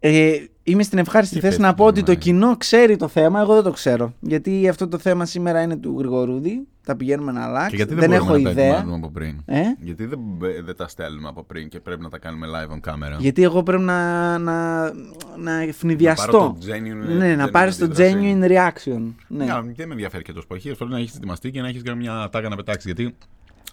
[0.00, 0.32] Ε,
[0.62, 2.16] είμαι στην ευχάριστη Τι θέση πες, να πω ότι το Μάη.
[2.20, 4.14] κοινό ξέρει το θέμα, εγώ δεν το ξέρω.
[4.20, 6.66] Γιατί αυτό το θέμα σήμερα είναι του Γρηγορούδη.
[6.86, 7.76] Τα πηγαίνουμε να Και αλλάξει.
[7.76, 8.64] γιατί δεν δεν, έχω μπορούμε να τα ιδέα.
[8.76, 10.18] ετοιμάζουμε από πριν; Ε; Γιατί δεν,
[10.64, 13.62] δεν τα στέλνουμε από πριν και πρέπει να τα κάνουμε live on camera; Γιατί εγώ
[13.62, 14.92] πρέπει να, να, να
[15.38, 16.32] Να ευνηδιαστώ.
[16.38, 18.14] πάρω το genuine- ναι, να genuine πάρεις το αντίδραση.
[18.20, 19.02] genuine reaction.
[19.28, 19.44] Ναι.
[19.44, 20.74] Ναι, δεν με ενδιαφέρει και το σποχείο.
[20.74, 22.84] Θέλω να έχεις ετοιμαστεί και να έχεις μια τάγα να πετάξεις.
[22.84, 23.14] Γιατί.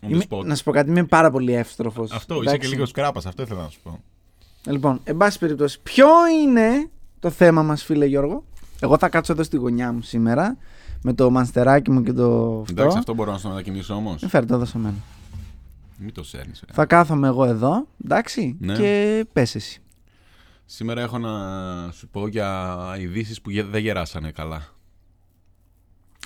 [0.04, 0.46] On the Είμαι, spot.
[0.46, 2.12] να σου πω κάτι, είμαι πάρα πολύ εύστροφος.
[2.12, 3.26] Αυτό, είσαι και λίγο σκράπας.
[3.26, 4.00] Αυτό ήθελα να σου πω.
[4.68, 6.08] Λοιπόν, εν πάση περιπτώσει, ποιο
[6.44, 6.90] είναι
[7.20, 8.44] το θέμα μας, φίλε Γιώργο;
[8.80, 10.58] Εγώ θα κάτσω εδώ στη γωνιά μου σήμερα
[11.02, 12.66] με το μανστεράκι μου και το αυτό.
[12.72, 14.24] Εντάξει, αυτό μπορώ να σου μετακινήσω όμως.
[14.24, 14.96] Ε, Φέρε το εδώ σε μένα.
[15.98, 16.64] Μην το σέρνεις.
[16.72, 18.76] Θα κάθομαι εγώ εδώ, εντάξει, Ναι.
[18.76, 19.82] και πες εσύ.
[20.66, 21.32] Σήμερα έχω να
[21.92, 24.68] σου πω για ειδήσεις που γε- δεν γεράσανε καλά.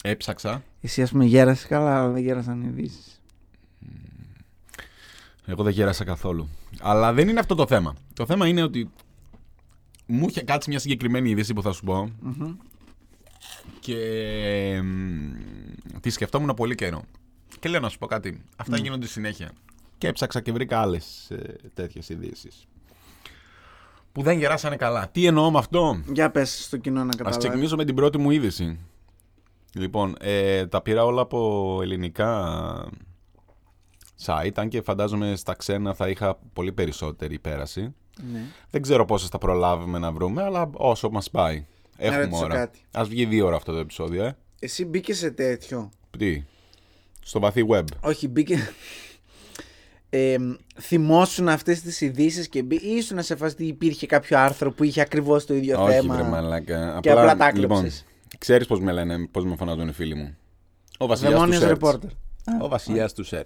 [0.03, 0.63] Έψαξα.
[0.81, 3.21] Εσύ, ας πούμε, γέρασες καλά, αλλά δεν γέρασαν οι ειδήσεις.
[5.45, 6.49] Εγώ δεν γέρασα καθόλου.
[6.81, 7.95] Αλλά δεν είναι αυτό το θέμα.
[8.13, 8.89] Το θέμα είναι ότι
[10.05, 12.11] μου είχε κάτσει μια συγκεκριμένη είδηση που θα σου πω
[13.79, 17.03] και μ, τη σκεφτόμουν πολύ καιρό.
[17.59, 18.41] Και λέω να σου πω κάτι.
[18.55, 19.51] Αυτά γίνονται συνέχεια.
[19.97, 21.31] Και έψαξα και βρήκα άλλες
[21.73, 22.65] τέτοιες ειδήσεις.
[24.11, 25.09] Που δεν γεράσανε καλά.
[25.09, 27.45] Τι εννοώ με αυτό; Για πες στο κοινό να Ας καταλάβεις.
[27.45, 28.79] ξεκινήσω με την πρώτη μου είδηση.
[29.73, 32.89] Λοιπόν, ε, τα πήρα όλα από ελληνικά
[34.25, 37.93] site, αν και φαντάζομαι στα ξένα θα είχα πολύ περισσότερη πέραση.
[38.31, 38.41] Ναι.
[38.69, 41.65] Δεν ξέρω πόσες θα προλάβουμε να βρούμε, αλλά όσο μας πάει.
[41.97, 42.55] Έχουμε ρωτήσω ώρα.
[42.55, 42.79] κάτι.
[42.91, 44.35] Ας βγει δύο ώρα αυτό το επεισόδιο, ε.
[44.59, 46.43] Εσύ μπήκε σε τέτοιο; Τι,
[47.21, 47.83] στο βαθύ web.
[48.01, 48.69] Όχι, μπήκε.
[50.09, 50.35] Ε,
[50.81, 52.75] θυμόσουν αυτές τις ειδήσεις και μπή...
[52.75, 56.15] ή ήσουν σε φάση ότι υπήρχε κάποιο άρθρο που είχε ακριβώς το ίδιο Όχι θέμα
[56.15, 56.99] βρε μαλάκα.
[57.01, 58.05] και απλά τα λοιπόν, κλέψες.
[58.37, 60.37] ξέρεις πώς με λένε, πώς με φωνάζουν οι φίλοι μου;
[60.97, 61.67] Ο βασιλιάς του Δαιμόνιος search.
[61.67, 62.09] ρεπόρτερ.
[62.61, 63.43] Ο βασιλιάς του search.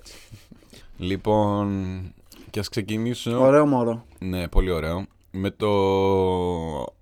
[1.00, 2.02] Λοιπόν,
[2.50, 3.42] και ας ξεκινήσω...
[3.42, 4.06] Ωραίο μωρό.
[4.20, 5.06] Ναι, πολύ ωραίο.
[5.32, 5.70] Με το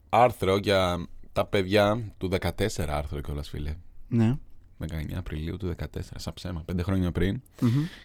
[0.09, 2.49] άρθρο για τα παιδιά του 14
[2.87, 3.75] άρθρο κιόλας φίλε.
[4.07, 4.37] Ναι.
[4.79, 4.85] 19
[5.15, 5.85] Απριλίου του 14,
[6.15, 7.41] σαν ψέμα, πέντε χρόνια πριν.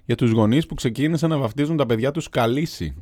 [0.04, 2.94] Για τους γονείς που ξεκίνησαν να βαφτίζουν τα παιδιά τους καλύση.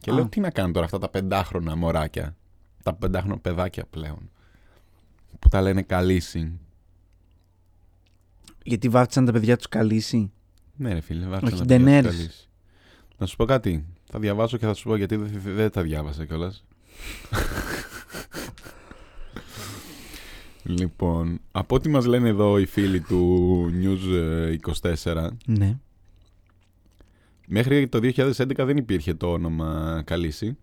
[0.00, 0.14] Και Α.
[0.14, 2.36] λέω τι να κάνουν τώρα αυτά τα πεντάχρονα μωράκια.
[2.82, 4.30] Τα πεντάχρονα παιδάκια πλέον.
[5.38, 6.60] Που τα λένε καλύση.
[8.62, 10.32] Γιατί βάφτισαν τα παιδιά τους καλύση.
[10.76, 12.16] Ναι ρε φίλε, βάφτισαν Όχι, τα παιδιά τους Daenerys.
[12.18, 12.48] καλύση.
[13.18, 13.84] Να σου πω κάτι.
[14.04, 16.64] Θα διαβάσω και θα σου πω γιατί δεν, δεν τα διάβασα κιόλας.
[20.62, 24.56] λοιπόν, από ό,τι μας λένε εδώ οι φίλοι του News ε,
[25.02, 25.78] 24, Ναι.
[27.46, 30.56] μέχρι το 2011 δεν υπήρχε το όνομα Καλύση.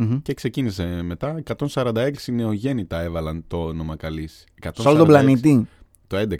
[0.00, 0.22] Μμμ.
[0.22, 1.42] και ξεκίνησε μετά.
[1.72, 4.44] 146 νεογέννητα έβαλαν το όνομα Καλής.
[4.74, 5.66] Σε όλο τον 146 πλανήτη.
[6.06, 6.36] Το 11.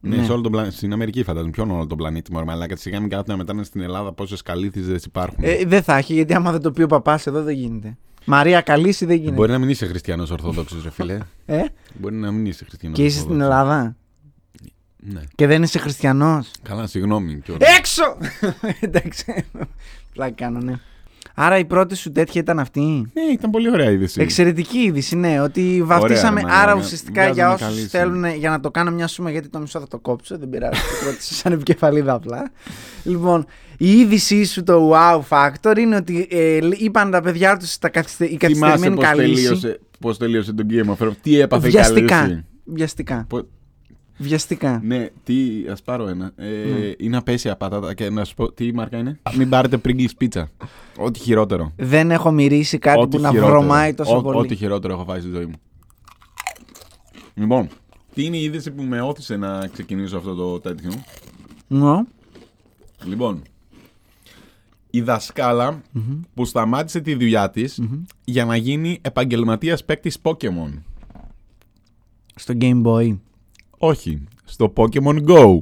[0.00, 0.24] Ναι, Ναι.
[0.24, 0.74] σε όλο τον πλανήτη.
[0.74, 1.50] Στην Αμερική φαντάζομαι.
[1.50, 2.76] Ποιον όλο τον πλανήτη, μωρέ μαλάκα.
[2.76, 5.38] Σιγά μην κάνετε μετά είναι στην Ελλάδα πόσες καλήθιζε υπάρχουν.
[5.44, 7.96] Ε, δεν θα έχει, γιατί άμα δεν το πει ο παπάς εδώ δεν γίνεται.
[8.24, 9.34] Μαρία Καλύση δεν γίνεται.
[9.34, 11.18] Μπορεί να μην είσαι χριστιανός Ορθόδοξος, ρε φίλε.
[11.46, 11.62] Ε;
[11.98, 12.98] Μπορεί να μην είσαι χριστιανός.
[12.98, 13.96] Και είσαι στην Ελλάδα;
[14.96, 15.20] Ναι.
[15.34, 17.40] και δεν είσαι χριστιανός; Καλά, συγγνώμη.
[17.44, 17.76] κιόλας.
[17.78, 18.02] Έξω!
[18.80, 19.44] Εντάξει.
[20.12, 20.74] Πλάκα κάνω, ναι.
[21.34, 22.80] Άρα η πρώτη σου τέτοια ήταν αυτή;
[23.12, 24.20] Ναι, ήταν πολύ ωραία είδηση.
[24.20, 25.40] Εξαιρετική είδηση, ναι.
[25.40, 26.40] Ότι βαφτίσαμε.
[26.40, 26.62] ρε μαλάκα.
[26.62, 29.58] άρα ουσιαστικά για Βγάζαμε όσους καλή θέλουν για να το κάνω μια σούμα, γιατί το
[29.58, 30.38] μισό θα το κόψω.
[30.38, 30.80] Δεν πειράζει.
[30.80, 32.50] το κράτησα σαν επικεφαλίδα απλά.
[33.04, 33.46] Λοιπόν,
[33.78, 38.24] η είδησή σου, το wow factor, είναι ότι ε, είπαν τα παιδιά τους τα καθυστε...
[38.24, 39.42] η Θυμάσαι καθυστερημένη πώς καλύση.
[39.42, 41.12] τελείωσε, πώς τελείωσε το Game of Thrones.
[41.22, 42.16] Τι έπαθε η Βιαστικά.
[42.20, 43.24] Καλύση; Βιαστικά.
[43.28, 43.46] Πο-
[44.22, 44.80] Βιαστικά.
[44.84, 45.34] Ναι, τι,
[45.70, 46.32] ας πάρω ένα.
[46.36, 46.92] Ε, Ναι.
[46.98, 50.44] Είναι απέσια πατάτα και να σου πω τι μάρκα είναι; Μην πάρετε Pringles pizza.
[50.96, 51.72] Ό,τι χειρότερο.
[51.76, 53.58] Δεν έχω μυρίσει κάτι Ό,τι που να χειρότερο.
[53.58, 54.38] βρωμάει τόσο Ό- πολύ.
[54.38, 55.54] Ό,τι χειρότερο έχω φάει στη ζωή μου.
[57.34, 57.68] Λοιπόν,
[58.14, 60.90] τι είναι η είδηση που με όθησε να ξεκινήσω αυτό το τέτοιο;
[61.66, 62.06] Νο.
[63.04, 63.42] Λοιπόν,
[64.90, 65.82] η δασκαλα
[66.34, 67.80] που σταμάτησε τη δουλειά της
[68.24, 70.70] για να γίνει επαγγελματίας παίκτης Pokémon.
[72.34, 73.18] Στο Game Boy.
[73.82, 75.60] Όχι, στο Pokémon Go.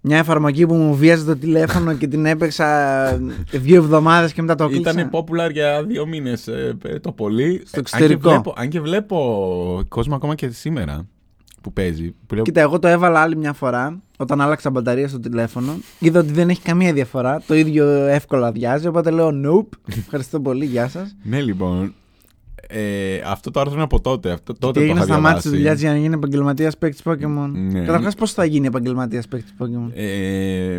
[0.00, 3.20] Μια εφαρμογή που μου βίαζε το τηλέφωνο και την έπαιξα
[3.50, 4.90] δύο εβδομάδες και μετά το κλείσα.
[4.90, 6.48] Ήταν popular για δύο μήνες
[7.00, 7.62] το πολύ.
[7.66, 8.28] Στο εξωτερικό.
[8.28, 11.06] Αν και, βλέπω, αν και βλέπω κόσμο ακόμα και σήμερα
[11.60, 12.14] που παίζει.
[12.26, 15.76] Που λέω, Κοίτα, εγώ το έβαλα άλλη μια φορά όταν άλλαξα μπαταρία στο τηλέφωνο.
[15.98, 17.42] Είδα ότι δεν έχει καμία διαφορά.
[17.46, 18.86] Το ίδιο εύκολα αδειάζει.
[18.86, 19.78] Οπότε λέω Nope.
[19.98, 20.64] Ευχαριστώ πολύ.
[20.64, 21.16] Γεια σας.
[21.22, 21.94] Ναι, λοιπόν.
[22.76, 24.30] Ε, αυτό το άρθρο είναι από τότε.
[24.30, 25.56] Αυτό, τότε Τι το έγινε, είχα σταμάτησε της διαβάσει.
[25.56, 27.80] δουλειάς της για να γίνει επαγγελματίας παίκτης Pokémon; Ναι.
[27.80, 30.78] Καταρχάς, πώς θα γίνει επαγγελματίας παίκτης Pokémon; Ε,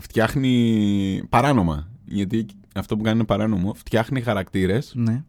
[0.00, 1.88] φτιάχνει παράνομα.
[2.04, 3.74] Γιατί αυτό που κάνει είναι παράνομο.
[3.74, 4.92] Φτιάχνει χαρακτήρες.
[4.96, 5.22] Ναι.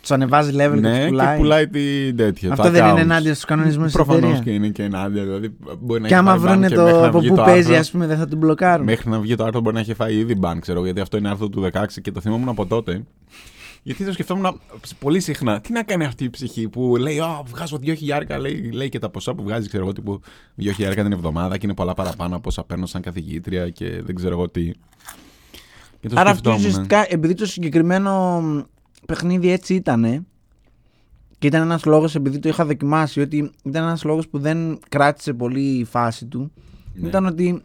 [0.00, 1.38] Τους ανεβάζει level και Ναι, τους και πουλάει.
[1.38, 2.50] πουλάει την τέτοια.
[2.50, 2.98] Αυτό τα δεν είναι accounts.
[3.00, 4.44] ενάντια στους κανονισμούς της Προφανώς εταιρείας.
[4.44, 5.22] και είναι και ενάντια.
[5.24, 7.28] Δηλαδή, μπορεί να Και έχει άμα πάρει ban βρούνε και το μέχρι να από βγει
[7.28, 8.84] πού το παίζει, άρθρο- ας πούμε, δεν θα την μπλοκάρουν.
[8.84, 11.28] Μέχρι να βγει το άρθρο μπορεί να έχει φάει ήδη ban, ξέρω, γιατί αυτό είναι
[11.28, 13.02] άρθρο του 16 και το θυμόμουν από τότε.
[13.82, 14.60] Γιατί το σκεφτόμουν
[14.98, 15.60] πολύ συχνά.
[15.60, 18.98] Τι να κάνει αυτή η ψυχή που λέει: Α, βγάζω 2 χιλιάρικα, λέει, λέει και
[18.98, 20.20] τα ποσά που βγάζει, ξέρω εγώ, τύπου
[20.58, 24.14] 2 χιλιάρικα την εβδομάδα και είναι πολλά παραπάνω από όσα παίρνω σαν καθηγήτρια και δεν
[24.14, 24.70] ξέρω εγώ τι.
[26.00, 26.58] Και το Άρα αυτό σκεφτόμουν.
[26.58, 28.60] ουσιαστικά, επειδή το συγκεκριμένο μ,
[29.06, 30.26] παιχνίδι έτσι ήταν.
[31.38, 35.32] Και ήταν ένας λόγος, επειδή το είχα δοκιμάσει, ότι ήταν ένας λόγος που δεν κράτησε
[35.32, 36.52] πολύ η φάση του.
[36.94, 37.08] Ναι.
[37.08, 37.62] Ήταν ότι.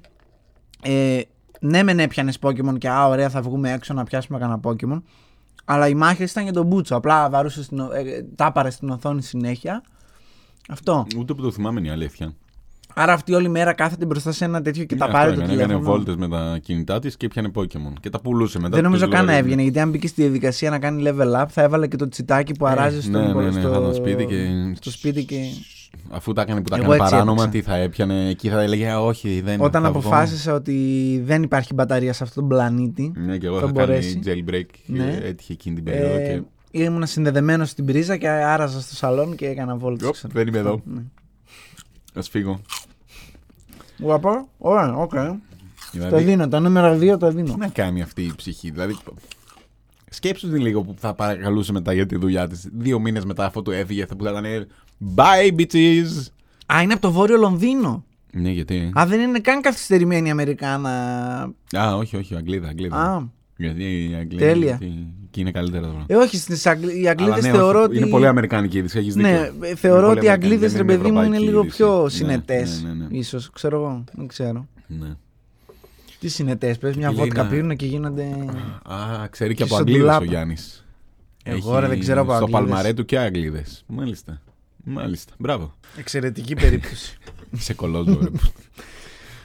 [0.82, 1.21] Ε,
[1.60, 5.01] ναι, μεν έπιανες Pokémon και α, ωραία, θα βγούμε έξω να πιάσουμε κανένα Pokémon.
[5.65, 6.95] Αλλά οι μάχε ήταν για τον Μπούτσο.
[6.95, 9.84] Απλά βαρούσε στην, ο- ε, τάπαρε στην οθόνη συνέχεια.
[10.69, 11.06] Αυτό.
[11.17, 12.34] Ούτε που το θυμάμαι είναι η αλήθεια.
[12.97, 15.45] Άρα αυτή όλη μέρα κάθεται μπροστά σε ένα τέτοιο και τα Ναι, πάρει αυτό το
[15.45, 15.62] έκανε.
[15.63, 15.95] Έκανε τηλέφωνο.
[15.97, 17.93] βόλτες με τα κινητά της και πιάνε Pokémon.
[18.01, 18.75] Και τα πουλούσε μετά.
[18.75, 19.51] Δεν νομίζω τους καν να λογαριασμούς.
[19.51, 22.54] έβγαινε, γιατί αν μπήκε στη διαδικασία να κάνει level up, θα έβαλε και το τσιτάκι
[22.54, 23.69] που αράζει Ε, στο, ναι, ναι, ναι, στο...
[23.71, 25.38] θα ήταν σπίτι και- στο σπίτι και...
[26.10, 27.60] Αφού τα έκανε που τα Εγώ έκανε έτσι παράνομα, έπαιξα.
[27.60, 28.29] τι θα έπιανε.
[28.29, 29.99] Εκεί θα έλεγε «Α, Όχι, δεν Όταν θα βγω».
[29.99, 33.86] αποφάσισα ότι δεν υπάρχει μπαταρία σε αυτόν τον πλανήτη, Ναι, και εγώ θα θα κάνει
[33.88, 34.19] μπορέσει.
[34.25, 34.65] jailbreak.
[34.86, 35.03] Ναι.
[35.03, 35.19] Ναι.
[35.23, 36.15] Έτυχε εκείνη την περίοδο.
[36.15, 36.84] ε, και...
[36.84, 40.08] ήμουν συνδεδεμένος στην πρίζα και άραζα στο σαλόν και έκανα βόλτες.
[40.08, 40.34] Οπ, ξέρω.
[40.36, 40.81] δεν είμαι εδώ.
[40.86, 41.01] Ναι.
[42.13, 42.62] Α φύγω.
[43.99, 45.13] Γουαπό, ωραία, οκ.
[45.13, 45.38] Το
[45.91, 47.53] Δηλαδή, δίνω, το νούμερο 2 το δίνω.
[47.53, 48.69] τι να κάνει αυτή η ψυχή.
[48.71, 48.97] Δηλαδή,
[50.09, 52.67] σκέψου την λίγο που θα παρακαλούσε μετά για τη δουλειά της.
[52.73, 54.67] Δύο μήνες μετά αφού του έφυγε, θα που θα ήταν
[55.15, 56.25] Bye, bitches!
[56.73, 58.05] Α, είναι από το βόρειο Λονδίνο.
[58.31, 60.89] Ναι, γιατί; Α, δεν είναι καν καθυστερημένη Αμερικάνα.
[61.77, 62.95] Α, όχι, όχι, Αγγλίδα, Αγγλίδα.
[62.97, 63.21] Α,
[63.57, 64.45] Γιατί η Αγγλίδα.
[64.45, 64.77] Τέλεια.
[64.79, 66.03] γιατί Εκεί είναι καλύτερα τώρα.
[66.07, 66.87] ε, όχι, στις Αγγλ...
[66.87, 67.97] οι Αλλά Αγγλίδες ναι, θεωρώ όχι, ότι...
[67.97, 69.29] Είναι πολύ αμερικάνικη είδηση, έχεις δίκιο.
[69.31, 71.35] Ναι, Είναι ε, θεωρώ πολύ ότι οι αμερικάνικη, Αγγλίδες, δεν ρε είναι παιδί μου, είναι
[71.35, 71.75] ευρωπαϊκή λίγο είδηση.
[71.77, 72.83] πιο Ναι, συνετές.
[72.83, 73.17] ναι, ναι, ναι.
[73.17, 74.67] Ίσως, ξέρω εγώ, δεν ξέρω.
[74.87, 75.07] Ναι.
[76.25, 78.23] Τι συνετές, πες μια Λέει βότκα να- πίνουν και γίνονται...
[78.83, 80.25] Α, ξέρει και Και από στον Αγγλίδες ο ντουλάπα.
[80.25, 80.85] Γιάννης.
[81.43, 82.61] Εγώ, ρε, δεν ξέρω από Στο Αγγλίδες.
[82.69, 83.83] παλμαρέ του και Αγγλίδες.
[83.88, 84.41] Μάλιστα.
[84.83, 85.33] Μάλιστα.
[85.38, 85.73] Μπράβο.
[85.97, 87.17] Εξαιρετική περίπτωση.
[87.57, 88.29] Είσαι κολόζο, ρε.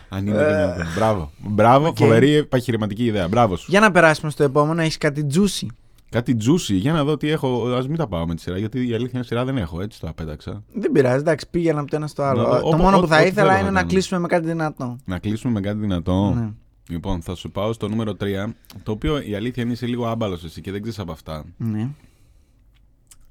[0.09, 0.87] Αν είναι δυνατόν.
[0.95, 1.31] Μπράβο.
[1.39, 3.29] Μπράβο, φοβερή επιχειρηματική ιδέα.
[3.29, 3.67] Μπράβο σου.
[3.71, 5.67] Για να περάσουμε στο επόμενο, έχεις κάτι juicy;
[6.11, 7.67] Κάτι juicy, για να δω τι έχω.
[7.75, 9.81] Α μην τα πάω με τη σειρά, γιατί η αλήθεια είναι σειρά δεν έχω.
[9.81, 10.63] Έτσι το απέταξα.
[10.73, 12.43] Δεν πειράζει, εντάξει, πήγαινα από το ένα στο άλλο.
[12.43, 13.91] Ναι, το ό- μόνο ό- που θα ό,τι ήθελα θέλω είναι να να κάνω.
[13.91, 14.97] κλείσουμε με κάτι δυνατό.
[15.05, 16.33] Να κλείσουμε με κάτι δυνατό.
[16.35, 16.49] Ναι.
[16.91, 18.47] Λοιπόν, θα σου πάω στο νούμερο 3.
[18.83, 21.45] Το οποίο η αλήθεια είναι είσαι λίγο άμπαλος εσύ και δεν ξέρεις από αυτά.
[21.57, 21.89] Ναι,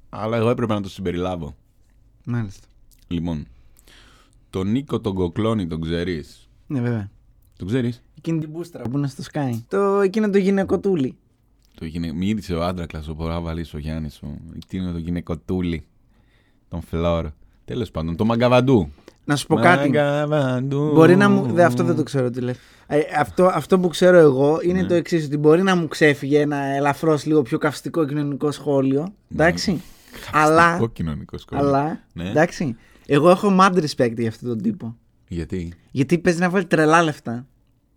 [0.08, 1.56] Αλλά εγώ έπρεπε να το συμπεριλάβω.
[2.24, 2.66] μάλιστα.
[3.08, 3.46] Λοιπόν,
[4.50, 7.10] τον Νίκο τον Κοκλώνη τον ξέρεις; Ναι, βέβαια.
[7.58, 9.60] Τον ξέρεις; Εκείνη την μπούστρα που είναι στο Sky.
[9.68, 11.16] Το, εκείνο το γυναικοτούλι.
[11.74, 12.12] Το γυναι...
[12.12, 14.22] Μύρισε ο άντρακλας ο Ποράβαλη ο Γιάννης.
[14.22, 14.36] Ο...
[14.68, 15.84] Τι είναι το γυναικοτούλι.
[16.68, 17.30] Τον Φλόρ.
[17.64, 18.90] Τέλος πάντων, τον Μαγκαβαντού.
[19.24, 19.90] Να σου πω κάτι.
[20.94, 21.52] Μπορεί να μου.
[21.52, 22.56] Δε, αυτό δεν το ξέρω τι λες.
[22.86, 24.86] Ε, αυτό, αυτό που ξέρω εγώ είναι Ναι.
[24.88, 29.12] το εξής: Ότι μπορεί να μου ξέφυγε ένα ελαφρώς λίγο πιο καυστικό κοινωνικό σχόλιο.
[29.32, 29.82] Εντάξει.
[30.32, 30.78] αλλά.
[30.78, 31.66] Το κοινωνικό σχόλιο.
[31.66, 32.28] αλλά Ναι.
[32.30, 32.76] εντάξει.
[33.06, 34.96] Εγώ έχω mad respect για αυτόν τον τύπο.
[35.28, 37.46] Γιατί; Γιατί παίζει να βάλει τρελά λεφτά.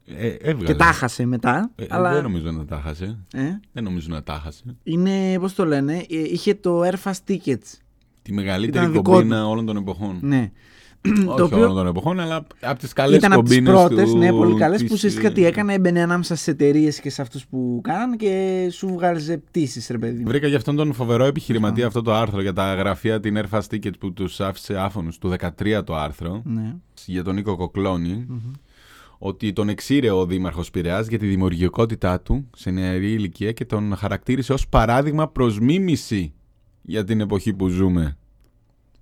[0.06, 0.66] Ε, έβγαλε.
[0.68, 1.72] Και τα χάσε μετά.
[1.76, 2.14] Ε, αλλά.
[2.14, 3.18] Δεν νομίζω να τα χάσε.
[3.34, 4.64] Ε, Δεν νομίζω να τα χάσε.
[4.84, 7.78] είναι, πώς το λένε, ε, είχε το Airfast Tickets.
[8.22, 10.18] Τη μεγαλύτερη Ήταν δικό κομπίνα όλων των εποχών.
[10.22, 10.52] Ναι.
[11.06, 13.74] Όχι το οποίο όλων των εποχών, αλλά από τις καλές ήταν από τις κομπίνες.
[13.80, 17.10] πρώτες, ναι, πολύ καλές, της, που ουσιαστικά ε, τι έκανε, έμπαινε ανάμεσα στις εταιρείες και
[17.10, 20.20] σε αυτούς που κάνανε και σου βγάλιζε πτήσεις, ρε παιδί.
[20.20, 20.28] μου.
[20.28, 23.98] Βρήκα για αυτόν τον φοβερό επιχειρηματία αυτό το άρθρο για τα γραφεία την Airfast Tickets
[24.00, 26.76] που τους άφησε άφωνου του 13 το άρθρο Ναι.
[27.06, 28.26] για τον Νίκο Κοκλώνη.
[29.18, 33.96] Ότι τον εξήρε ο Δήμαρχος Πειραιάς για τη δημιουργικότητά του σε νεαρή ηλικία και τον
[33.96, 36.34] χαρακτήρισε ως παράδειγμα προς μίμηση
[36.82, 38.18] για την εποχή που ζούμε.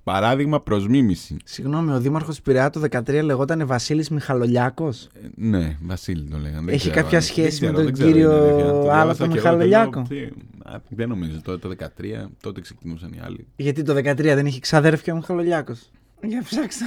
[0.04, 1.38] Παράδειγμα προς μίμηση.
[1.44, 5.04] Συγγνώμη, ο Δήμαρχος Πειραιά το 2013 λεγόταν Βασίλης Μιχαλολιάκος.
[5.14, 6.66] Ε, Ναι, Βασίλη το λέγανε.
[6.66, 8.64] δεν Έχει ξέρω, κάποια δεν σχέση ξέρω, με τον δεν ξέρω, κύριο είναι αλήθεια.
[8.66, 11.42] Το άλλο διάβασα τον και εγώ και Μιχαλολιάκο; λέω, τι, α, Δεν νομίζω.
[11.42, 13.48] Τότε το 2013 τότε ξεκινούσαν οι άλλοι.
[13.56, 15.90] Γιατί το 2013 δεν είχε ξαδέρφια ο Μιχαλολιάκος;
[16.24, 16.86] Για ψάξτε.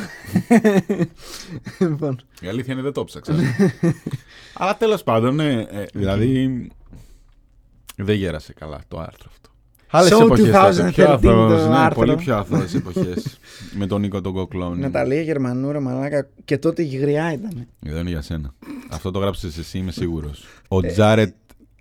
[1.89, 2.21] λοιπόν.
[2.41, 3.35] Η αλήθεια είναι δεν το ψάξα.
[4.59, 6.67] Αλλά τέλος πάντων, ναι, ε, δηλαδή
[7.97, 9.49] δεν γέρασε καλά το άρθρο αυτό.
[9.91, 11.95] Άλλες So εποχές τότε, 2013 πιο το αθώος, ναι, άρθρο.
[12.05, 13.39] πολύ πιο αθώες εποχές
[13.79, 14.81] με τον Νίκο τον Κοκλώνη.
[14.81, 16.29] Ναταλία Γερμανούρα, μαλάκα.
[16.45, 17.67] Και τότε η γριά ήταν.
[17.81, 18.55] Δεν είναι για σένα.
[18.91, 20.45] Αυτό το γράψες εσύ, είμαι σίγουρος.
[20.69, 21.35] Ο Ε, Τζάρετ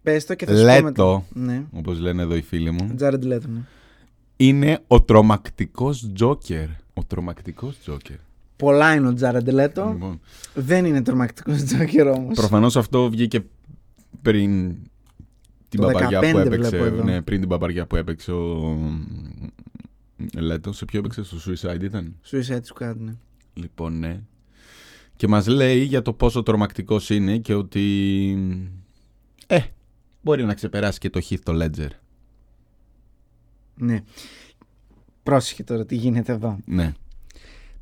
[0.04, 0.84] Πες το και θα σου πω μετά.
[0.86, 1.64] Λέτο, Ναι.
[1.72, 3.60] όπως λένε εδώ οι φίλοι μου, Τζάρεντ Λέτο, ναι.
[4.38, 6.66] είναι ο τρομακτικός Τζόκερ.
[6.94, 8.16] Ο τρομακτικός Τζόκερ.
[8.56, 9.90] Πολλά είναι ο Τζάρεντ Λέτο.
[9.94, 10.20] Λοιπόν,
[10.54, 12.36] Δεν είναι τρομακτικός Τζόκερ όμως.
[12.36, 13.44] Προφανώς αυτό βγήκε
[14.22, 14.76] πριν
[15.78, 16.70] την Το παπαριά 15 που έπαιξε.
[16.70, 17.04] βλέπω εδώ.
[17.04, 18.78] Ναι, πριν την παπαριά που έπαιξε ο
[20.38, 20.72] Λέτο.
[20.74, 23.14] Σε ποιο έπαιξε, στο Suicide ήταν; Suicide Squad, ναι.
[23.54, 24.22] Λοιπόν, ναι.
[25.16, 28.38] Και μας λέει για το πόσο τρομακτικός είναι και ότι...
[29.48, 29.60] Ε,
[30.22, 31.90] μπορεί να ξεπεράσει και το Heath το Ledger.
[33.76, 34.04] ναι.
[35.24, 36.60] Πρόσεχε τώρα τι γίνεται εδώ.
[36.66, 36.94] Ναι.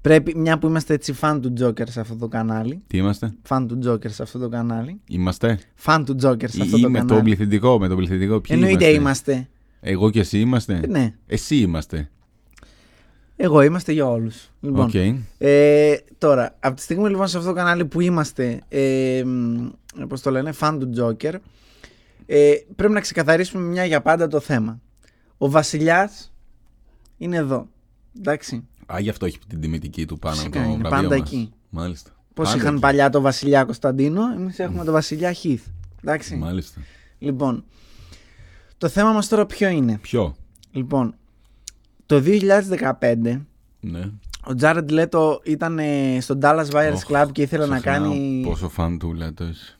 [0.01, 2.81] Πρέπει, μια που είμαστε έτσι φαν του Joker σε αυτό το κανάλι.
[2.87, 5.01] Τι είμαστε, Φαν του Joker σε αυτό το κανάλι.
[5.07, 7.21] είμαστε; Φαν του Joker σε αυτό Ή το με το κανάλι.
[7.23, 8.41] πληθυντικό, με το πληθυντικό.
[8.41, 9.47] Ποιοι Εννοείται είμαστε; είμαστε.
[9.81, 11.13] Εγώ και εσύ είμαστε; Ναι.
[11.27, 12.09] Εσύ είμαστε.
[13.35, 14.49] Εγώ είμαστε για όλους.
[14.59, 14.93] Λοιπόν, Οκ.
[15.37, 19.23] ε, τώρα, από τη στιγμή λοιπόν σε αυτό το κανάλι που είμαστε, ε,
[20.07, 21.33] πώς το λένε, φαν του Joker,
[22.25, 24.79] ε, πρέπει να ξεκαθαρίσουμε μια για πάντα το θέμα.
[25.37, 26.33] Ο βασιλιάς
[27.17, 27.67] είναι εδώ.
[28.17, 28.65] Εντάξει.
[28.93, 31.31] Α, γι' αυτό έχει την τιμητική του πάνω Φυσικά, από το είναι βραβείο πάντα μας.
[31.31, 31.51] εκεί.
[31.69, 32.11] Μάλιστα.
[32.33, 32.81] Πώς Πάντα είχαν εκεί.
[32.81, 35.65] παλιά το βασιλιά Κωνσταντίνο, εμείς έχουμε το βασιλιά Χιθ.
[36.03, 36.35] Εντάξει.
[36.35, 36.81] Μάλιστα.
[37.19, 37.63] Λοιπόν,
[38.77, 40.35] το θέμα μας τώρα ποιο είναι; Ποιο;
[40.71, 41.15] Λοιπόν,
[42.05, 43.41] το 2015
[43.79, 43.99] Ναι.
[44.47, 48.41] ο Jared Leto ήταν ε, στο Dallas Buyers Οχ, Club και ήθελε να ξεχνάω κάνει...
[48.45, 49.43] Πόσο φαν του λέτε.
[49.43, 49.75] εσύ.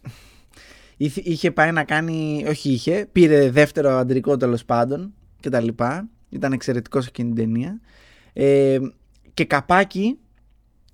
[0.98, 2.46] Είχε, είχε πάει να κάνει...
[2.48, 6.08] Όχι είχε, πήρε δεύτερο αντρικό τέλος πάντων και τα λοιπά.
[6.30, 7.80] Ήταν εξαιρετικός εκείνη την ταινία.
[8.34, 8.78] Ε,
[9.34, 10.18] και καπάκι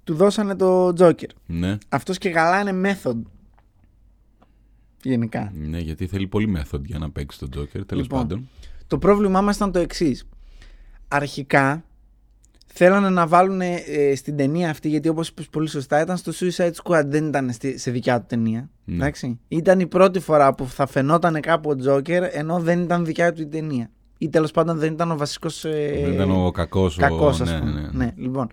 [0.04, 1.30] του δώσανε το Joker.
[1.46, 1.78] Ναι.
[1.90, 3.22] Αυτός και καλά είναι method.
[5.04, 5.52] Γενικά.
[5.56, 7.86] ναι, γιατί θέλει πολύ method για να παίξει τον Joker.
[7.86, 8.20] Τέλος Λοιπόν.
[8.20, 8.50] πάντων.
[8.88, 10.28] Το πρόβλημά μας ήταν το εξής.
[11.08, 11.84] Αρχικά
[12.78, 13.82] θέλανε να βάλουν ε,
[14.16, 17.78] στην ταινία αυτή, γιατί όπως είπες πολύ σωστά ήταν στο Suicide Squad, δεν ήταν στη,
[17.78, 18.70] σε δικιά του ταινία.
[18.86, 18.96] Ναι.
[18.96, 19.40] Εντάξει.
[19.48, 23.42] Ήταν η πρώτη φορά που θα φαινόταν κάπου ο Τζόκερ, ενώ δεν ήταν δικιά του
[23.42, 23.92] η ταινία.
[24.18, 26.96] Ή τέλος πάντων δεν ήταν ο βασικός ε, Δεν ήταν ο κακός.
[26.96, 27.72] κακός, ας ναι, πούμε.
[27.72, 28.06] ναι, ναι.
[28.06, 28.48] ναι, λοιπόν.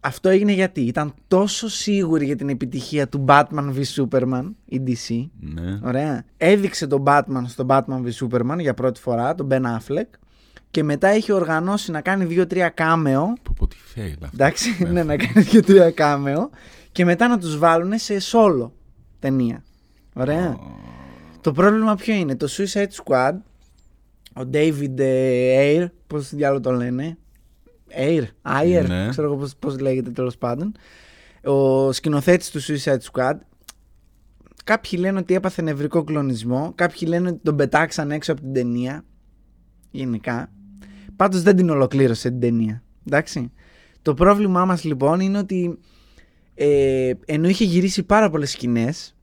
[0.00, 5.26] Αυτό έγινε γιατί ήταν τόσο σίγουρη για την επιτυχία του Batman v Superman, η DC,
[5.40, 5.78] Ναι.
[5.82, 6.24] Ωραία.
[6.36, 10.08] Έδειξε τον Batman στο Batman v Superman για πρώτη φορά, τον Ben Affleck.
[10.70, 13.32] Και μετά έχει οργανώσει να κάνει δύο-τρία κάμεο.
[13.42, 14.28] Πω, πω, τι fail αυτό.
[14.32, 16.50] Εντάξει, ναι, να κάνει δύο-τρία κάμεο.
[16.92, 18.70] Και μετά να τους βάλουν σε solo
[19.18, 19.62] ταινία.
[20.14, 20.58] Ωραία.
[21.40, 23.32] Το πρόβλημα ποιο είναι; Το Suicide Squad,
[24.36, 27.18] ο David ε, Ayer, πώς διάλογο το λένε;
[27.98, 29.08] Ayer, Ayer, Ναι.
[29.08, 30.72] ξέρω εγώ πώς, πώς λέγεται τέλος πάντων.
[31.44, 33.34] Ο σκηνοθέτης του Suicide Squad
[34.64, 36.72] Κάποιοι λένε ότι έπαθε νευρικό κλονισμό.
[36.74, 39.04] Κάποιοι λένε ότι τον πετάξαν έξω από την ταινία.
[39.90, 40.52] Γενικά.
[41.16, 42.82] Πάντως δεν την ολοκλήρωσε την ταινία.
[43.06, 43.52] Εντάξει.
[44.02, 45.78] Το πρόβλημά μας λοιπόν είναι ότι
[46.54, 49.16] ε, ενώ είχε γυρίσει πάρα πολλές σκηνές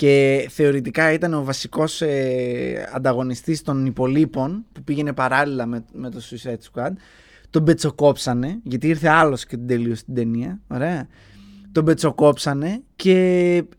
[0.00, 6.20] και θεωρητικά ήταν ο βασικός ε, ανταγωνιστής των υπολείπων που πήγαινε παράλληλα με, με το
[6.30, 6.90] Suicide Squad
[7.50, 11.06] τον πετσοκόψανε γιατί ήρθε άλλος και την τελείωσε την ταινία ωραία
[11.72, 13.14] τον πετσοκόψανε και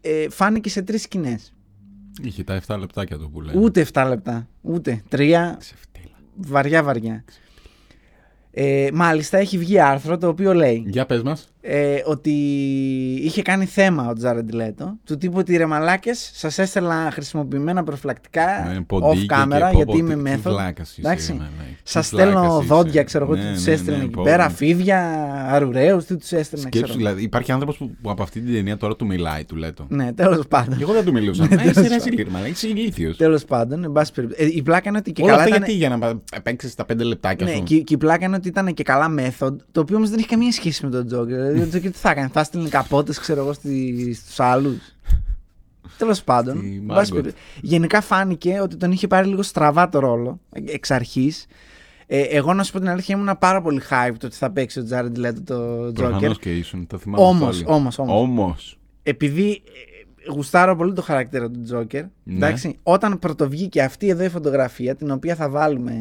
[0.02, 1.54] ε, φάνηκε σε τρεις σκηνές
[2.22, 3.56] Είχε τα 7 λεπτάκια το που λέει.
[3.58, 5.16] ούτε 7 λεπτά ούτε 3
[5.58, 6.16] Ξεφτύλα.
[6.36, 7.24] βαριά βαριά
[8.52, 11.51] ε, μάλιστα έχει βγει άρθρο το οποίο λέει Για πες μας.
[11.64, 12.32] Ε, ότι
[13.24, 14.98] είχε κάνει θέμα ο Τζάρεντ Λέτο.
[15.06, 20.60] Του τύπου ότι ρε μαλάκες, σας έστελνα χρησιμοποιημένα προφυλακτικά Ναι, off camera γιατί είμαι μέθοδος.
[21.00, 21.42] Εντάξει.
[21.84, 24.54] Σας στέλνω δόντια, ξέρω εγώ, Ναι, τι τους ναι, έστελνε ναι, εκεί πω, πέρα, ναι.
[24.54, 25.00] φίδια,
[25.50, 26.66] αρουραίους, τι τους έστελνε.
[26.66, 26.98] Σκέψου, ξέρω.
[26.98, 29.86] δηλαδή, υπάρχει άνθρωπος που, που από αυτή την ταινία τώρα του μιλάει, του Λέτο.
[29.90, 30.78] Ναι, τέλος πάντων.
[30.78, 31.48] Και εγώ δεν του μιλούσα.
[31.48, 32.14] Ναι, Μα είσαι τέλος ρε πάντων.
[32.14, 33.18] ηλίθιο, μα είσαι ηλίθιος.
[33.18, 34.44] Τέλος πάντων, εν πάση περιπτώσει.
[34.44, 35.68] Ε, η πλάκα είναι ότι και Όλα καλά αυτά ήταν.
[35.70, 38.48] γιατί, για να παίξεις τα πέντε λεπτάκια Ναι, σου; και, και η πλάκα είναι ότι
[38.48, 41.51] ήταν και καλά μέθοδ, το οποίο όμως δεν έχει καμία σχέση με τον Τζόκερ.
[41.52, 43.54] Δηλαδή, ο Τζόκερ τι θα έκανε, θα έστειλε καπότες, ξέρω εγώ,
[44.14, 44.96] στους άλλους.
[45.98, 46.60] Τέλος πάντων.
[46.60, 47.22] Τι εν πάση μάγκο.
[47.22, 47.36] περιπτώσει.
[47.62, 51.46] Γενικά φάνηκε ότι τον είχε πάρει λίγο στραβά το ρόλο ε, εξ αρχής.
[52.08, 54.84] Ε, εγώ να σου πω την αλήθεια, ήμουν πάρα πολύ hyped ότι θα παίξει ο
[54.84, 56.10] Τζάρεντ Λέτο το Τζόκερ.
[56.10, 57.24] Προφανώς και ήσουν, το θυμάμαι.
[57.24, 57.66] Όμως, όλοι.
[57.68, 58.22] όμως, όμως.
[58.22, 58.78] Όμως.
[59.04, 59.91] Επειδή ε,
[60.30, 62.04] γουστάρω πολύ το χαρακτήρα του Τζόκερ.
[62.24, 62.36] Ναι.
[62.36, 65.92] Εντάξει, όταν πρωτοβγήκε αυτή εδώ η φωτογραφία, την οποία θα βάλουμε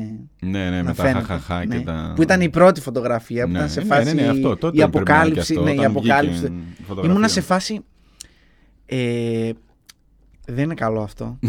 [0.40, 1.76] Ναι, ναι, να με τα φαίνεται, χαχαχά ναι.
[1.78, 2.12] και τα.
[2.16, 4.14] Που ήταν η πρώτη φωτογραφία που Ναι, ήταν σε ναι, φάση.
[4.14, 5.52] ναι, ναι, αυτό, τότε η πρέπει να είναι και αποκάλυψη.
[5.52, 6.38] αυτό, ναι, η όταν αποκάλυψη.
[6.40, 7.10] βγήκε η φωτογραφία.
[7.10, 7.80] Ήμουνα σε φάση.
[8.86, 9.50] Ε,
[10.46, 11.38] δεν είναι καλό αυτό.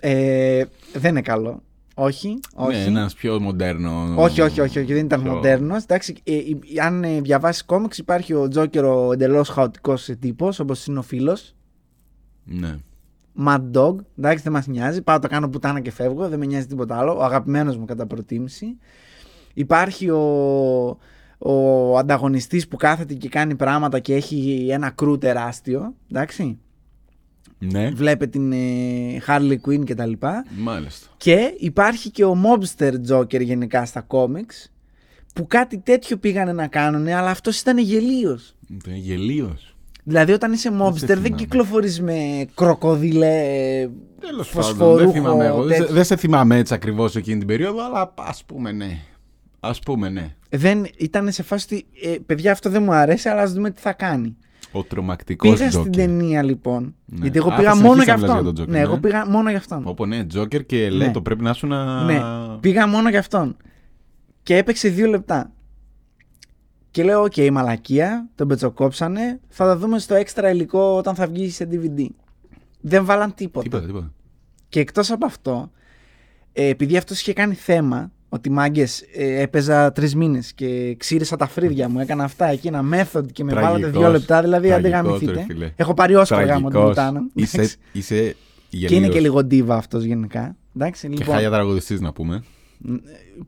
[0.00, 1.62] ε, δεν είναι καλό.
[1.94, 2.78] Όχι, όχι.
[2.78, 4.14] Ναι, ένας πιο μοντέρνο.
[4.16, 5.82] Όχι, όχι, όχι, όχι, δεν ήταν πιο- μοντέρνος.
[5.82, 6.40] Εντάξει, ε, ε,
[6.82, 11.54] αν ε, διαβάσεις κόμιξ, υπάρχει ο Τζόκερ ο εντελώς χαοτικός τύπος, όπως είναι ο φίλος.
[12.44, 12.76] Ναι.
[13.46, 13.96] Mad Dog.
[14.18, 15.02] Εντάξει, δεν μας νοιάζει.
[15.02, 16.28] Πάω το κάνω πουτάνα και φεύγω.
[16.28, 17.16] Δεν με νοιάζει τίποτα άλλο.
[17.18, 18.76] Ο αγαπημένος μου κατά προτίμηση.
[19.54, 20.20] Υπάρχει ο,
[21.38, 25.94] ο ανταγωνιστής που κάθεται και κάνει πράγματα και έχει ένα κρού τεράστιο.
[26.10, 26.58] Εντάξει.
[27.70, 28.56] Ναι, Βλέπε την ε,
[29.26, 30.44] Harley Quinn και τα λοιπά.
[30.58, 31.06] μάλιστα.
[31.16, 34.72] Και υπάρχει και ο Mobster Joker γενικά στα κόμιξ
[35.34, 38.54] που κάτι τέτοιο πήγανε να κάνουν αλλά αυτός ήταν γελίος.
[38.86, 39.76] Είναι γελίος.
[40.04, 41.28] Δηλαδή όταν είσαι Mobster δεν, θυμάμαι.
[41.28, 43.88] κυκλοφορείς με κροκοδιλέ
[44.20, 45.62] Τέλος πάντων, φωσφορούχο δεν θυμάμαι εγώ.
[45.62, 45.94] Δεν, τέτοιο.
[45.94, 48.98] δεν σε θυμάμαι έτσι ακριβώς εκείνη την περίοδο, αλλά ας πούμε ναι.
[49.60, 50.34] Α πούμε ναι.
[50.50, 53.80] δεν ήταν σε φάση ότι ε, παιδιά αυτό δεν μου αρέσει αλλά ας δούμε τι
[53.80, 54.36] θα κάνει.
[54.72, 56.94] Ο τρομακτικός Πήγα στην ταινία λοιπόν.
[57.04, 57.18] Ναι.
[57.22, 58.54] Γιατί εγώ Α, πήγα θα μόνο συνεχίσεις για να μιλάς αυτόν.
[58.54, 59.00] για τον Joker, ναι, εγώ ναι.
[59.00, 59.82] πήγα μόνο για αυτόν.
[59.84, 62.04] Όπω ναι, Τζόκερ και Λέτο πρέπει να σου να.
[62.04, 62.20] Ναι,
[62.60, 63.56] πήγα μόνο για αυτόν.
[64.42, 65.52] Και έπαιξε δύο λεπτά.
[66.90, 69.40] Και λέω: Οκ, μαλακία, τον πετσοκόψανε.
[69.48, 72.06] Θα τα δούμε στο έξτρα υλικό όταν θα βγει σε DVD.
[72.80, 73.64] Δεν βάλαν τίποτα.
[73.64, 74.12] Τίποτα, τίποτα.
[74.68, 75.70] Και εκτός από αυτό,
[76.52, 79.04] ε, επειδή αυτός είχε κάνει θέμα, ότι μάγκες
[79.38, 83.78] έπαιζα τρεις μήνες και ξύρισα τα φρύδια μου, έκανα αυτά εκείνα, method και με βάλατε
[83.78, 84.02] Τραγικός.
[84.02, 85.52] δύο λεπτά, δηλαδή αν δεν Τραγικός, ρε γαμηθείτε.
[85.52, 85.72] φίλε.
[85.76, 86.94] Έχω πάρει Όσκαρ γάμο την Τραγικός.
[86.96, 87.20] πουτάνα.
[87.34, 87.76] Είσαι, Εντάξει.
[87.92, 88.14] είσαι
[88.68, 89.14] Και είναι γελίος.
[89.14, 90.56] και λίγο ντίβα αυτός γενικά.
[90.76, 92.42] Εντάξει, Και λοιπόν, χάλια τραγουδιστής να πούμε.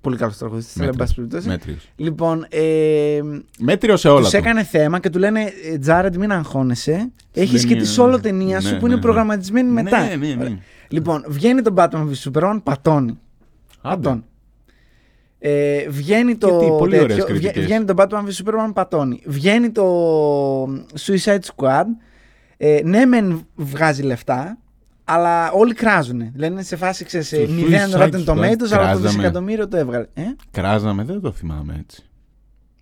[0.01, 1.49] Πολύ καλός τραγουδιστής, αλλά εν πάση περιπτώσει.
[1.49, 1.89] Μέτριος.
[1.97, 3.21] Λοιπόν, ε,
[3.59, 4.21] Μέτριος σε όλα.
[4.21, 4.37] τους του.
[4.37, 5.41] έκανε θέμα και του λένε
[5.73, 7.13] «Ε, Τζάρετ, μην αγχώνεσαι.
[7.33, 9.01] Έχεις Δεν και είναι- τη solo ταινία σου ναι, που είναι ναι, ναι.
[9.01, 10.07] προγραμματισμένη μετά.
[10.07, 10.59] Ναι, ναι, ναι.
[10.89, 13.19] Λοιπόν, βγαίνει το Batman vs Superman, πατώνει.
[13.83, 13.97] Άντε.
[14.03, 14.25] Πατώνει.
[15.47, 16.49] Ε, βγαίνει το.
[16.49, 17.65] Γιατί, πολύ ωραίες βγε- κριτικές.
[17.65, 19.21] βγαίνει το Batman vs Superman, πατώνει.
[19.27, 20.65] Βγαίνει το
[20.99, 21.85] Suicide Squad.
[22.57, 24.59] Ε, ναι, μεν βγάζει λεφτά,
[25.05, 26.19] αλλά όλοι κράζουν.
[26.33, 29.01] Δηλαδή είναι σε φάση, ξέρεις, Στο ε, 0 Suicide Rotten Squad Tomatoes, αλλά το κράζαμε.
[29.09, 30.07] δισεκατομμύριο το έβγαλε.
[30.15, 32.03] Ε; Κράζαμε, δεν το θυμάμαι έτσι.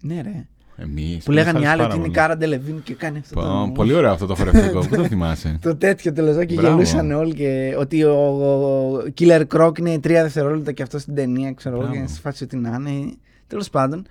[0.01, 0.47] Ναι, ρε.
[0.83, 2.19] Εμείς, Που μας λέγανε οι άρεσε άλλοι πάρα ότι είναι η πολύ.
[2.21, 3.35] Κάρα Ντελεβίν και κάνει αυτό.
[3.35, 3.71] Πω, το...
[3.75, 4.79] Πολύ ωραίο αυτό το χορευτικό.
[4.87, 6.69] Πού το θυμάσαι; το τέτοιο τέλο και Μπράβο.
[6.75, 11.53] γελούσαν όλοι και ότι ο, ο Killer Croc είναι τρία δευτερόλεπτα και αυτό στην ταινία,
[11.53, 12.01] ξέρω εγώ, Μπράβο.
[12.07, 13.15] και σε φάση ότι να είναι.
[13.47, 14.07] Τέλος πάντων.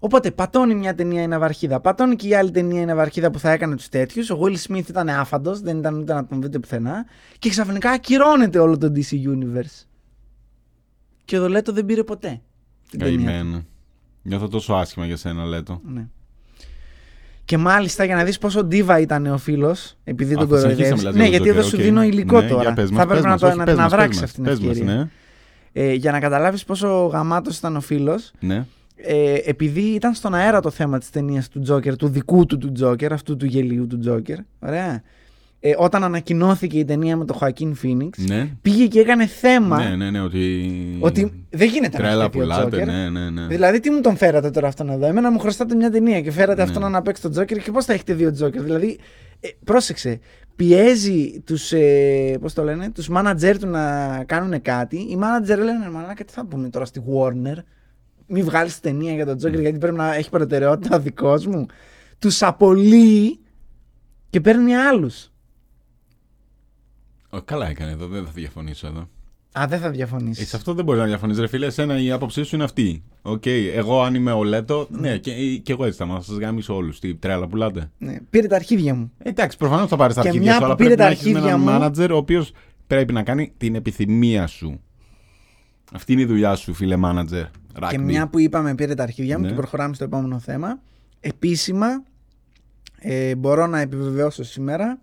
[0.00, 1.80] Οπότε πατώνει μια ταινία η ναυαρχίδα.
[1.80, 4.30] Πατώνει και η άλλη ταινία η ναυαρχίδα που θα έκανε τους τέτοιους.
[4.30, 7.04] Ο Will Smith ήταν άφαντος, δεν ήταν ούτε να τον δείτε πουθενά.
[7.38, 9.84] Και ξαφνικά ακυρώνεται όλο το DC Universe.
[11.24, 12.40] Και ο Λέτο δεν πήρε ποτέ.
[12.90, 13.26] Την ταινία.
[13.30, 13.64] Καημένο.
[14.28, 15.80] Νιώθω τόσο άσχημα για σένα, Λέτο.
[15.94, 16.06] Ναι.
[17.44, 20.90] Και μάλιστα για να δεις πόσο ντίβα ήταν ο φίλος, επειδή Α, τον θα συνεχίσεις
[20.90, 20.98] να κοροϊδεύει.
[20.98, 21.82] μιλάς Ναι, για γιατί τον εδώ Joker, σου οκ.
[21.84, 22.62] δίνω υλικό Ναι, τώρα.
[22.62, 24.20] για πες θα μας, πρέπει πες να, μας, το, όχι, να πες την μας, αδράξει
[24.20, 24.94] πες αυτή μας, την πες μας, ευκαιρία.
[25.02, 25.08] ναι.
[25.72, 28.66] Ε, για να καταλάβεις πόσο γαμάτος ήταν ο φίλος, Ναι.
[28.96, 32.72] ε, επειδή ήταν στον αέρα το θέμα της ταινίας του Τζόκερ, του δικού του του
[32.72, 34.38] Τζόκερ, αυτού του γελίου του Τζόκερ.
[34.58, 35.02] Ωραία.
[35.60, 38.50] Ε, όταν ανακοινώθηκε η ταινία με τον Χωακίν Φίνιξ, Ναι.
[38.62, 40.70] πήγε και έκανε θέμα Ναι, ναι, ναι, ότι.
[41.00, 42.86] ότι δεν γίνεται να Τρέλα έχει τέτοιο πουλάτε, Τζόκερ.
[42.86, 43.46] ναι, ναι, ναι.
[43.46, 46.64] Δηλαδή, τι μου τον φέρατε τώρα αυτόν εδώ; Εμένα μου χρωστάτε μια ταινία και φέρατε
[46.64, 46.70] Ναι.
[46.70, 48.98] αυτόν να παίξει τον Τζόκερ και πώς θα έχετε δύο Τζόκερ; Δηλαδή,
[49.40, 50.18] ε, πρόσεξε.
[50.56, 55.06] Πιέζει τους ε, πώς το λένε, τους μάνατζερ του να κάνουν κάτι.
[55.10, 57.56] Οι μάνατζερ λένε Μαλάκα, τι θα πούνε τώρα στη Warner;
[58.26, 61.66] Μην βγάλεις ταινία για τον Τζόκερ γιατί πρέπει να έχει προτεραιότητα ο δικός μου.
[62.18, 63.38] Τους απολύει
[64.30, 65.32] και παίρνει άλλους.
[67.30, 69.08] Ω, καλά έκανε εδώ, δεν θα διαφωνήσω εδώ.
[69.58, 70.42] Α, δεν θα διαφωνήσεις.
[70.44, 71.66] Ε, σε αυτό δεν μπορείς να διαφωνήσει, ρε φίλε.
[71.66, 73.02] Εσένα η άποψή σου είναι αυτή.
[73.22, 76.74] Οκ, εγώ αν είμαι ο Λέτο, ναι, και, και εγώ έτσι θα μα σας γαμήσω
[76.74, 77.00] όλους.
[77.00, 77.90] Τι τρέλα πουλάτε.
[77.98, 79.12] Ναι, πήρε τα αρχίδια μου.
[79.18, 81.06] Ε, Εντάξει, προφανώς θα πάρεις τα Και αρχίδια μια σου, αλλά που πήρε πρέπει τα
[81.08, 82.52] να έχεις αρχίδια έναν μου- μάνατζερ ο οποίος
[82.86, 84.80] πρέπει να κάνει την επιθυμία σου.
[85.92, 87.44] Αυτή είναι η δουλειά σου, φίλε μάνατζερ.
[87.80, 87.88] Rugby.
[87.90, 89.48] Και μια που είπαμε πήρε τα αρχίδια μου Ναι.
[89.50, 90.80] και προχωράμε στο επόμενο θέμα.
[91.20, 91.86] Επίσημα
[93.00, 94.98] ε, μπορώ να επιβεβαιώσω σήμερα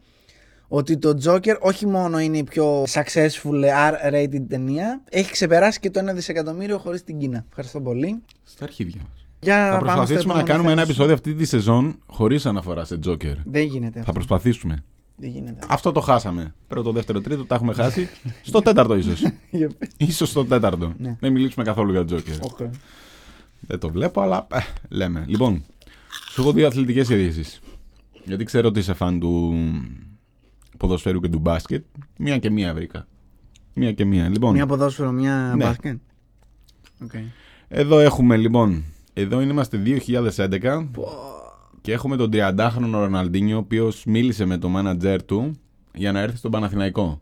[0.68, 6.12] ότι το Joker όχι μόνο είναι η πιο successful R-rated ταινία, έχει ξεπεράσει και το
[6.12, 7.46] 1 δισεκατομμύριο χωρίς την Κίνα.
[7.50, 8.22] Ευχαριστώ πολύ.
[8.44, 9.28] Στα αρχίδια μας.
[9.40, 10.82] Για Θα πάμε στο προσπαθήσουμε να επόμενο κάνουμε ένα θέμα.
[10.82, 13.36] επεισόδιο αυτή τη σεζόν χωρίς αναφορά σε Joker.
[13.46, 14.04] Δεν γίνεται αυτό.
[14.04, 14.84] Θα προσπαθήσουμε.
[15.18, 15.66] Δεν γίνεται.
[15.70, 16.54] Αυτό το χάσαμε.
[16.68, 18.10] Πρώτο, δεύτερο, τρίτο, τα έχουμε χάσει.
[18.42, 19.22] Στο τέταρτο ίσως.
[19.50, 19.90] Για πες.
[19.98, 20.94] Ίσως στο τέταρτο.
[20.98, 21.18] Ναι.
[21.20, 22.40] Δεν μιλήσουμε καθόλου για Joker.
[22.42, 22.58] Οκ.
[23.60, 25.26] Δεν το βλέπω, αλλά ε, λέμε.
[25.28, 25.64] Λοιπόν,
[26.32, 27.60] σου έχω δύο αθλητικές ειδήσεις.
[28.24, 29.54] Γιατί ξέρω ότι είσαι φαν του
[30.78, 31.86] ποδοσφαίρου και του μπάσκετ.
[32.18, 33.08] Μία και μία βρήκα.
[33.74, 34.30] Μία και μία.
[34.30, 35.66] Λοιπόν, Μια ποδόσφαιρο, μια Ναι.
[35.66, 35.98] μπάσκετ.
[37.04, 37.12] Οκ.
[37.68, 38.84] εδώ έχουμε λοιπόν.
[39.14, 40.90] Εδώ είμαστε 2011
[41.82, 45.52] και έχουμε τον 30χρονο Ροναλντίνιο, ο οποίος μίλησε με το μάνατζερ του
[45.94, 47.22] για να έρθει στον Παναθηναϊκό.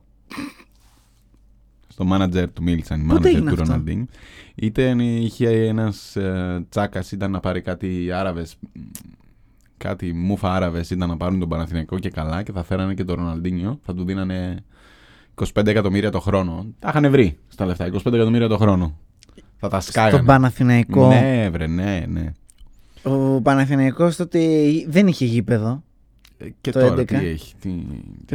[1.87, 4.05] Στο μάνατζερ του μίλησαν οι Πότε μάνατζερ έγινε του αυτό; Ροναλντίνιο.
[4.55, 8.55] Ήταν, είχε ένας ε, τσάκας, ήταν να πάρει κάτι Άραβες.
[9.77, 13.15] Κάτι μούφα Άραβες ήταν να πάρουν τον Παναθηναϊκό και καλά και θα φέρανε και τον
[13.15, 13.79] Ροναλντίνιο.
[13.85, 14.63] Θα του δίνανε
[15.35, 16.65] 25 εκατομμύρια το χρόνο.
[16.79, 17.85] Τα είχαν βρει στα λεφτά.
[17.87, 18.97] 25 εκατομμύρια το χρόνο.
[19.59, 20.11] Θα τα σκάγανε.
[20.13, 21.07] Στον Παναθηναϊκό.
[21.07, 22.31] Ναι, βρε, ναι, ναι.
[23.03, 24.39] Ο Παναθηναϊκός τότε
[24.87, 25.83] δεν είχε γήπεδο.
[26.37, 27.05] Ε, Και Το τώρα 11.
[27.05, 27.53] τι έχει.
[27.59, 27.69] Τι...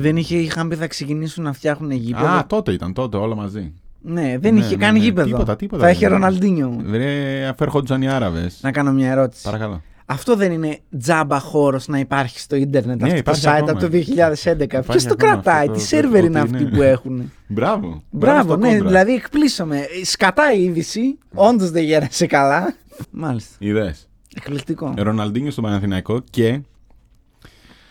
[0.00, 2.26] Δεν είχε, είχαν πει θα ξεκινήσουν να φτιάχνουν γήπεδο.
[2.26, 3.72] Α, τότε ήταν, τότε όλα μαζί.
[4.00, 4.98] ναι, δεν ναι, είχε ναι, καν ναι.
[4.98, 5.26] γήπεδο.
[5.28, 6.14] Τίποτα, τίποτα θα δεν είχε είχε.
[6.14, 6.76] Ροναλντίνιο.
[6.84, 8.58] Βρε, αφέρχονταν οι Άραβες.
[8.62, 9.42] Να κάνω μια ερώτηση.
[9.44, 9.82] Παρακαλώ.
[10.10, 13.70] Αυτό δεν είναι τζάμπα χώρος να υπάρχει στο ίντερνετ Ναι, αυτό το υπάρχει site ακόμα.
[13.70, 14.82] από το 2011.
[14.82, 16.76] Ποιος το ακόμα κρατάει, αυτό τις το- σερβερ το- είναι ότι αυτοί είναι.
[16.76, 17.32] που έχουν.
[17.46, 18.02] Μπράβο.
[18.10, 18.86] Μπράβο, στο ναι, κόντρα.
[18.86, 19.82] δηλαδή εκπλήσωμαι.
[20.04, 22.74] Σκατά η είδηση, όντως δεν γέρασε καλά.
[23.10, 23.54] Μάλιστα.
[23.58, 24.08] Είδες.
[24.36, 24.94] Εκπληκτικό.
[24.96, 26.60] Ροναλντίνιο στο Παναθηναϊκό και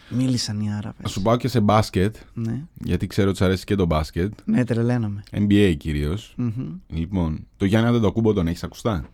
[0.10, 0.99] Μίλησαν οι Άραβες.
[1.01, 4.34] να σου πάω και σε μπάσκετ, Ναι, γιατί ξέρω ότι σου αρέσει και το μπάσκετ.
[4.45, 5.23] ναι, τρελαίνομαι.
[5.32, 6.34] NBA κυρίως.
[6.38, 6.51] Μμμ.
[6.88, 9.06] Λοιπόν, το Γιάννη Αντετοκούμπο τον έχεις ακουστά;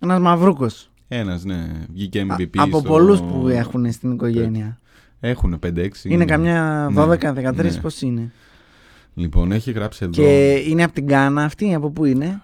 [0.00, 0.90] Ένας μαυρούκος.
[1.08, 1.66] Ένας, ναι.
[1.92, 2.48] Βγήκε MVP.
[2.56, 4.78] Από στο- πολλούς που έχουν στην οικογένεια.
[5.20, 6.08] Έχουν 5-6.
[6.10, 7.80] Είναι καμιά Ναι, 12-13, ναι.
[7.80, 8.32] πώς είναι;
[9.14, 10.12] Λοιπόν, έχει γράψει εδώ.
[10.12, 12.42] Και είναι από την Κάνα αυτή, από πού είναι;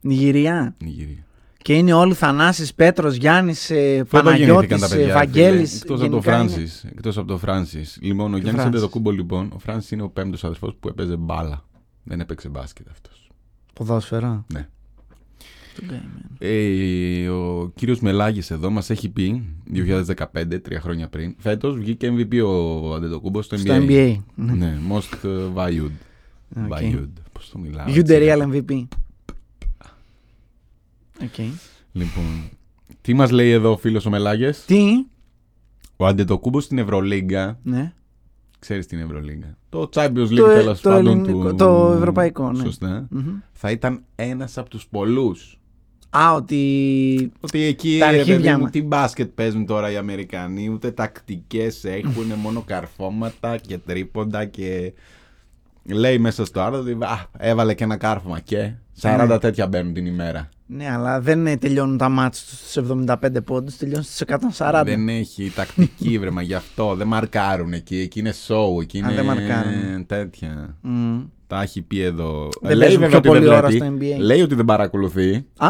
[0.00, 0.74] Νιγηρία.
[0.84, 1.24] Νιγηρία.
[1.62, 5.80] Και είναι όλοι Θανάσης, Πέτρος, Γιάννης, ε, Πότε Παναγιώτης, γεννήθηκαν τα ε, παιδιά, Βαγγέλης.
[5.80, 6.84] Εκτός από το γενικά είναι- Φράνσις.
[6.84, 7.98] Εκτός από το Φράνσις.
[8.00, 8.66] Λοιπόν, ο Γιάννης Φράνσις.
[8.66, 11.64] Αντετοκούμπο, λοιπόν, ο Φράνσις είναι ο πέμπτος αδερφός που έπαιζε μπάλα.
[12.04, 13.30] Δεν έπαιξε μπάσκετ αυτός.
[13.72, 14.44] Ποδόσφαιρο.
[14.52, 14.68] Ναι.
[15.76, 16.20] Τον καημένο.
[16.38, 19.42] Ε, ο κύριος Μελάγης εδώ μας έχει πει
[19.74, 21.34] 2015, τρία χρόνια πριν.
[21.38, 23.60] Φέτος βγήκε MVP ο Αντετοκούμπος στο NBA.
[23.60, 24.16] Στο NBA.
[24.34, 24.52] Ναι.
[24.52, 25.90] Ναι, most uh, valued.
[26.64, 26.72] Οκ.
[26.78, 27.08] Valued.
[27.32, 27.86] Πώς το μιλάω.
[27.88, 28.02] You έτσι.
[28.06, 28.84] the real MVP.
[31.22, 31.38] Οκ.
[31.92, 32.24] Λοιπόν,
[33.00, 34.84] τι μας λέει εδώ ο φίλος ο Μελάγες; Τι;
[35.96, 37.58] Ο Αντετοκούμπος στην Ευρωλίγκα.
[37.62, 37.92] Ναι.
[38.58, 39.56] Ξέρεις την Ευρωλίγκα.
[39.68, 41.56] Το Champions League Το, ε- τέλος το, πάντων ελληνικό- του...
[41.56, 42.64] το ευρωπαϊκό, ναι.
[42.64, 43.06] Σωστά.
[43.10, 43.34] Μμμ.
[43.52, 45.60] Θα ήταν ένας από τους πολλούς.
[46.16, 47.32] Α, ότι.
[47.40, 48.70] Ότι εκεί Τα ρε αρχίδια παιδί μου, μας.
[48.70, 54.92] τι μπάσκετ παίζουν τώρα οι Αμερικανοί, ούτε τακτικές έχουν, μόνο καρφώματα και τρίποντα και.
[55.84, 59.38] Λέει μέσα στο άρθρο ότι «Α, έβαλε και ένα κάρφωμα και 40 Ναι.
[59.38, 60.48] τέτοια μπαίνουν την ημέρα.
[60.66, 64.20] Ναι, αλλά δεν ε, τελειώνουν τα μάτια στους 75 πόντους, τελειώνουν στους
[64.58, 64.82] 140.
[64.84, 66.94] Δεν έχει τακτική βρεμα γι' αυτό.
[66.94, 67.96] Δεν μαρκάρουν εκεί.
[67.98, 68.80] Εκεί είναι show.
[68.82, 70.06] Εκεί Α, είναι δεν μαρκάρουν.
[70.06, 70.76] τέτοια.
[70.80, 71.20] Μμ.
[71.52, 72.48] Τα έχει πει εδώ.
[72.60, 73.84] Δεν λέει παίζουν βέβαια πιο ότι δεν πολλή ώρα βλέπει.
[73.84, 74.24] στο NBA.
[74.24, 75.46] Λέει ότι δεν παρακολουθεί.
[75.56, 75.68] Α,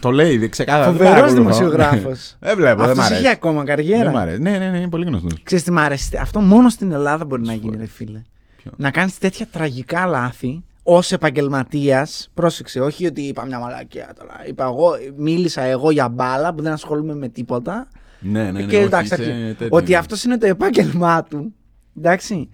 [0.00, 0.84] το λέει δεν ξεκάθαρα.
[0.84, 1.42] δεν φοβερός παρακολουθώ.
[1.42, 2.36] δημοσιογράφος.
[2.40, 2.78] Δεν βλέπω.
[2.84, 3.20] Δεν μ' Αυτός αρέσει.
[3.24, 4.20] έχει ακόμα Δεν μ' καριέρα.
[4.20, 4.40] αρέσει.
[4.40, 5.32] Ναι, ναι, ναι, είναι πολύ γνωστός.
[5.42, 8.22] Ξέρεις τι μ' αρέσει; Αυτό μόνο στην Ελλάδα μπορεί να γίνει, ρε φίλε.
[8.62, 12.30] Ποιο; Να κάνεις τέτοια τραγικά λάθη ως επαγγελματίας.
[12.34, 14.32] Πρόσεξε, όχι ότι είπα μια μαλακία τώρα.
[14.48, 17.88] Είπα εγώ, μίλησα εγώ για μπάλα που δεν ασχολούμαι με τίποτα.
[18.20, 18.62] Ναι, ναι, ναι.
[18.62, 19.68] και όχι, εντάξει, είσαι αρχι- τέτοιος.
[19.72, 21.52] ότι αυτός είναι το επάγγελμά του.
[21.98, 22.48] Εντάξει.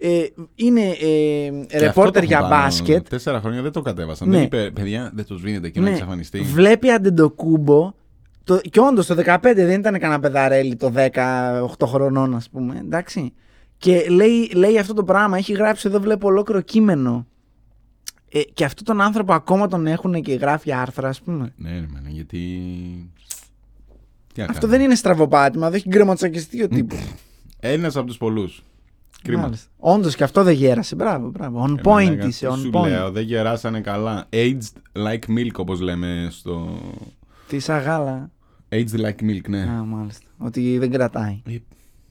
[0.00, 2.62] Ε, είναι ε, Και αυτό ρεπόρτερ το για έχουν πάνω.
[2.62, 3.08] μπάσκετ.
[3.08, 4.28] Τέσσερα χρόνια δεν το κατέβασαν.
[4.28, 4.34] Ναι.
[4.36, 5.90] Δεν είπε, παιδιά, δεν το σβήνετε εκεί να Ναι.
[5.90, 6.40] εξαφανιστεί.
[6.40, 7.92] Βλέπει αντεντοκούμπο.
[8.44, 12.78] Το, και όντως το 15 δεν ήταν κανένα παιδαρέλι το 18 χρονών, ας πούμε.
[12.84, 13.32] Εντάξει.
[13.78, 15.36] Και λέει, λέει αυτό το πράγμα.
[15.36, 17.26] Έχει γράψει εδώ, βλέπω ολόκληρο κείμενο.
[18.32, 21.52] Ε, και αυτόν τον άνθρωπο ακόμα τον έχουν και γράφει άρθρα, ας πούμε.
[21.56, 22.38] Ναι, ναι, ναι, γιατί.
[24.34, 24.72] Τι να Αυτό κάνω.
[24.72, 26.98] δεν είναι στραβοπάτημα, εδώ έχει γκρεματσακιστεί ο τύπος.
[27.60, 28.62] Ένας από τους πολλούς.
[29.22, 29.52] Κρίμα.
[29.76, 30.94] Όντως και αυτό δεν γέρασε.
[30.94, 31.64] Μπράβο, μπράβο.
[31.64, 32.86] On Ε, point μαλάκα, είσαι, τι on σου point.
[32.88, 34.28] λέω, δεν γεράσανε καλά.
[34.30, 34.58] Aged
[34.92, 36.78] like milk, όπως λέμε στο.
[37.48, 38.30] Τι σαν γάλα.
[38.68, 39.60] Aged like milk, ναι.
[39.60, 40.26] Α, μάλιστα.
[40.38, 41.42] Ότι δεν κρατάει.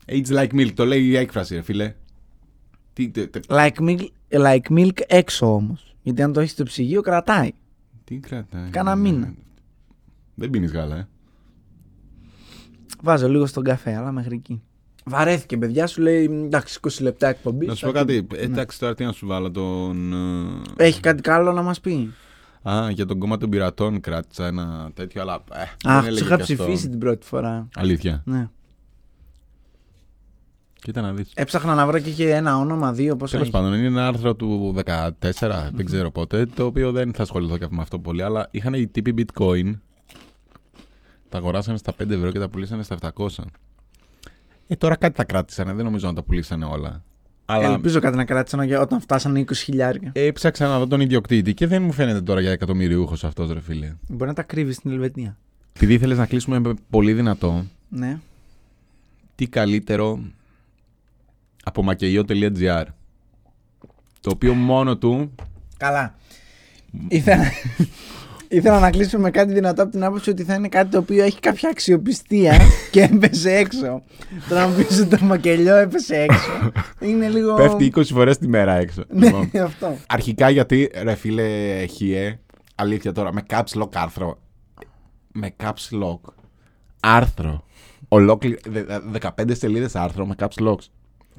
[0.08, 1.94] Aged like milk, το λέει η έκφραση, ρε φίλε.
[2.94, 5.96] Τι, τε- τε- Like milk, like milk έξω όμως.
[6.02, 7.52] Γιατί αν το έχεις στο ψυγείο, κρατάει.
[8.04, 8.70] τι κρατάει.
[8.70, 9.34] Κάνα μήνα.
[10.36, 11.08] Δεν πίνεις γάλα, ε.
[13.02, 14.62] Βάζω λίγο στον καφέ, αλλά μέχρι εκεί.
[15.10, 17.66] Βαρέθηκε, παιδιά, σου λέει εντάξει, 20 λεπτά εκπομπή.
[17.66, 18.28] Να σου πω κάτι.
[18.36, 20.14] Εντάξει, τώρα τι να σου βάλω τον.
[20.78, 22.14] ε, Έχει κάτι καλό να μας πει;
[22.70, 25.44] Α, για τον κόμμα των πειρατών κράτησα ένα τέτοιο, αλλά.
[25.54, 26.56] Ε, Αχ, δεν τους έλεγε είχα και αυτό.
[26.64, 27.68] ψηφίσει την πρώτη φορά.
[27.76, 28.22] Αλήθεια.
[28.26, 28.50] Ναι.
[30.82, 31.32] Κοίτα να δεις.
[31.36, 34.76] Έψαχνα να βρω και είχε ένα όνομα, δύο, πώς Τέλος πάντων, είναι ένα άρθρο του
[34.86, 38.74] 14, δεν ξέρω πότε, το οποίο δεν θα ασχοληθώ και με αυτό πολύ, αλλά είχαν
[38.74, 39.74] οι τύποι bitcoin.
[41.30, 43.28] Τα αγοράσανε στα 5 ευρώ και τα πουλήσανε στα 700.
[44.68, 47.04] Ε, τώρα κάτι τα κράτησανε, δεν νομίζω να τα πουλήσανε όλα.
[47.46, 50.12] Αλλά Ελπίζω κάτι να κράτησαν για όταν φτάσανε 20 χιλιάρια.
[50.16, 53.94] έψαξα να δω τον ιδιοκτήτη και δεν μου φαίνεται τώρα για εκατομμυριούχος αυτός, ρε φίλε.
[54.08, 55.38] Μπορεί να τα κρύβει στην Ελβετία.
[55.76, 58.20] Επειδή ήθελες να κλείσουμε με πολύ δυνατό, Ναι.
[59.36, 60.20] τι καλύτερο
[61.64, 62.84] από μακεϊό.gr.
[64.22, 65.36] Το οποίο μόνο του
[65.78, 66.16] Καλά.
[67.08, 67.44] Ήθελα...
[68.50, 71.24] Ήθελα να κλείσουμε με κάτι δυνατό από την άποψη ότι θα είναι κάτι το οποίο
[71.24, 72.58] έχει κάποια αξιοπιστία
[72.92, 74.04] και έπεσε έξω.
[74.50, 76.72] Τώρα μου πεις ότι το μακελιό έπεσε έξω.
[77.00, 77.54] Είναι λίγο.
[77.56, 79.04] πέφτει 20 φορές τη μέρα έξω.
[79.12, 79.98] Λοιπόν, Ναι, αυτό.
[80.08, 82.40] Αρχικά γιατί, ρε φίλε Χιέ,
[82.76, 84.40] αλήθεια τώρα, με caps lock άρθρο.
[85.34, 86.20] Με caps lock
[87.00, 87.64] άρθρο.
[88.08, 89.00] Ολόκληρη, δε- δε-
[89.38, 90.86] 15 σελίδες άρθρο με caps locks.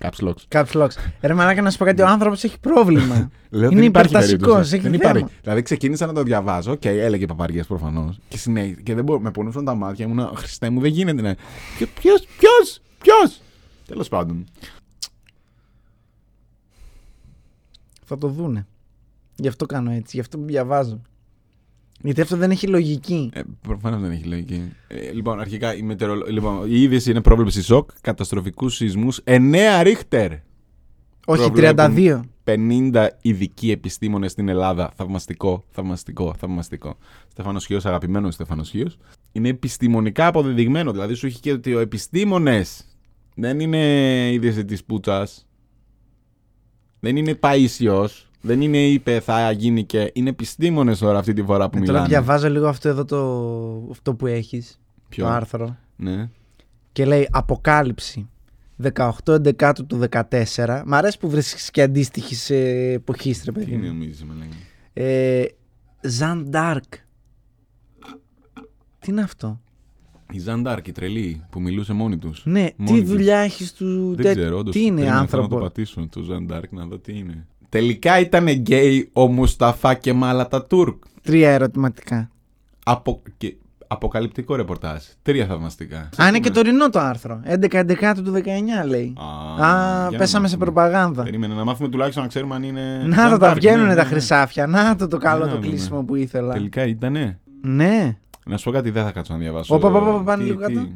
[0.00, 0.42] Caps locks.
[0.48, 0.90] Caps locks.
[1.20, 3.30] Ρε μαλάκα να σου πω κάτι, ο άνθρωπος έχει πρόβλημα.
[3.50, 4.38] Λέω, είναι δεν υπάρχει υπερτασικό.
[4.44, 4.74] περίπτωση.
[4.74, 5.10] Έχει Δεν θέμα.
[5.18, 5.34] υπάρχει.
[5.42, 8.18] Δηλαδή ξεκίνησα να το διαβάζω και έλεγε παπαριές προφανώς.
[8.28, 8.66] Και, συνέ...
[8.68, 10.06] και δεν μπορώ, με πονούσαν τα μάτια.
[10.06, 11.22] Ήμουν Χριστέ μου, δεν γίνεται.
[11.22, 11.34] Ναι.
[11.94, 13.40] Ποιος, ποιος, ποιος.
[13.86, 14.44] Τέλος πάντων.
[18.04, 18.66] Θα το δούνε.
[19.36, 21.00] Γι' αυτό κάνω έτσι, γι' αυτό διαβάζω.
[22.02, 23.30] Γιατί αυτό δεν έχει λογική.
[23.32, 24.72] Ε, Προφανώς δεν έχει λογική.
[24.88, 26.26] Ε, λοιπόν, αρχικά η, μετεωρολο...
[26.28, 30.32] λοιπόν, η είδηση είναι πρόβλεψη σοκ, καταστροφικούς σεισμούς 9 ρίχτερ.
[31.26, 32.20] Όχι, προβλέπουν 32.
[32.92, 34.90] 50 ειδικοί επιστήμονες στην Ελλάδα.
[34.96, 36.96] Θαυμαστικό, θαυμαστικό, θαυμαστικό.
[37.28, 38.86] Στέφανο Χίο, αγαπημένος Στέφανο Χίο.
[39.32, 40.92] Είναι επιστημονικά αποδεδειγμένο.
[40.92, 42.84] Δηλαδή σου έχει και ότι ο επιστήμονες
[43.34, 43.78] δεν είναι
[44.32, 45.46] είδηση της πούτσας.
[47.00, 48.08] Δεν είναι παίσιο.
[48.40, 50.10] Δεν είναι είπε θα γίνει και.
[50.14, 52.08] Είναι επιστήμονες τώρα αυτή τη φορά που Ε, τώρα μιλάνε.
[52.08, 54.80] διαβάζω λίγο αυτό εδώ το, αυτό που έχεις.
[55.08, 55.76] Ποιο; Το άρθρο.
[55.96, 56.28] Ναι.
[56.92, 58.28] Και λέει Αποκάλυψη
[58.94, 60.82] 18 Εντεκάτου του 14.
[60.86, 62.52] Μ' αρέσει που βρίσκεις και αντίστοιχη
[62.92, 63.72] εποχή, ρε Τι παιδί.
[63.72, 63.92] είναι μου.
[63.92, 64.52] νομίζεις με λέγει.
[64.92, 65.44] Ε,
[66.00, 66.92] Ζαν Ντάρκ.
[68.98, 69.60] Τι είναι αυτό;
[70.32, 72.42] Η Ζαν Ντάρκ, η τρελή που μιλούσε μόνη της.
[72.46, 74.14] Ναι, τι δουλειά έχεις του.
[74.14, 74.74] Δεν τε- ξέρω, όντως.
[74.74, 75.58] Τι είναι Περίμενα, θέλω να το άνθρωπο.
[75.74, 77.46] πατήσω το Ζαν Ντάρκ να δω τι είναι.
[77.68, 81.02] Τελικά ήταν γκέι ο Μουσταφά Κεμάλ Ατατούρκ.
[81.22, 82.30] Τρία ερωτηματικά.
[82.84, 83.22] Απο...
[83.36, 83.56] και...
[83.90, 85.02] Αποκαλυπτικό ρεπορτάζ.
[85.22, 86.08] Τρία θαυμαστικά.
[86.22, 87.40] Α, είναι και τωρινό το άρθρο.
[87.50, 88.40] 11 Εντεκάτου του 19
[88.86, 89.14] λέει.
[89.16, 90.64] Α, Α, για να πέσαμε σε μάθουμε.
[90.64, 91.22] προπαγάνδα.
[91.22, 93.02] Περίμενε να μάθουμε τουλάχιστον να ξέρουμε αν είναι.
[93.04, 93.54] Να το τα Ζαντάρκ.
[93.56, 94.08] βγαίνουν Ναι, τα ναι, ναι.
[94.08, 94.66] χρυσάφια.
[94.66, 96.04] Να το το καλό Ναι, το ναι, κλείσιμο ναι.
[96.04, 96.52] που ήθελα.
[96.52, 97.38] Τελικά ήτανε.
[97.62, 98.16] Ναι.
[98.48, 99.74] Να σου πω κάτι, δεν θα κάτσω να διαβάσω.
[99.74, 100.88] Όπα, όπα, όπα, πάνε Τι- λίγο τι- κάτω.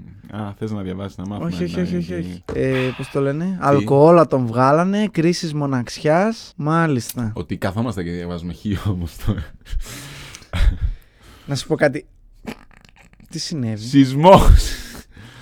[0.45, 1.47] Α, θες να διαβάσεις, να μάθουμε.
[1.47, 2.43] Όχι, όχι, να- όχι, όχι, τι- όχι.
[2.55, 6.53] Ε, Πώς το λένε, Αλκοόλα τον βγάλανε, κρίση μοναξιάς.
[6.57, 7.33] Μάλιστα.
[7.35, 9.45] Ότι καθόμαστε και διαβάζουμε χείο όμως τώρα.
[11.47, 12.07] Να σου πω κάτι.
[13.31, 14.71] Τι συνέβη; Σεισμός!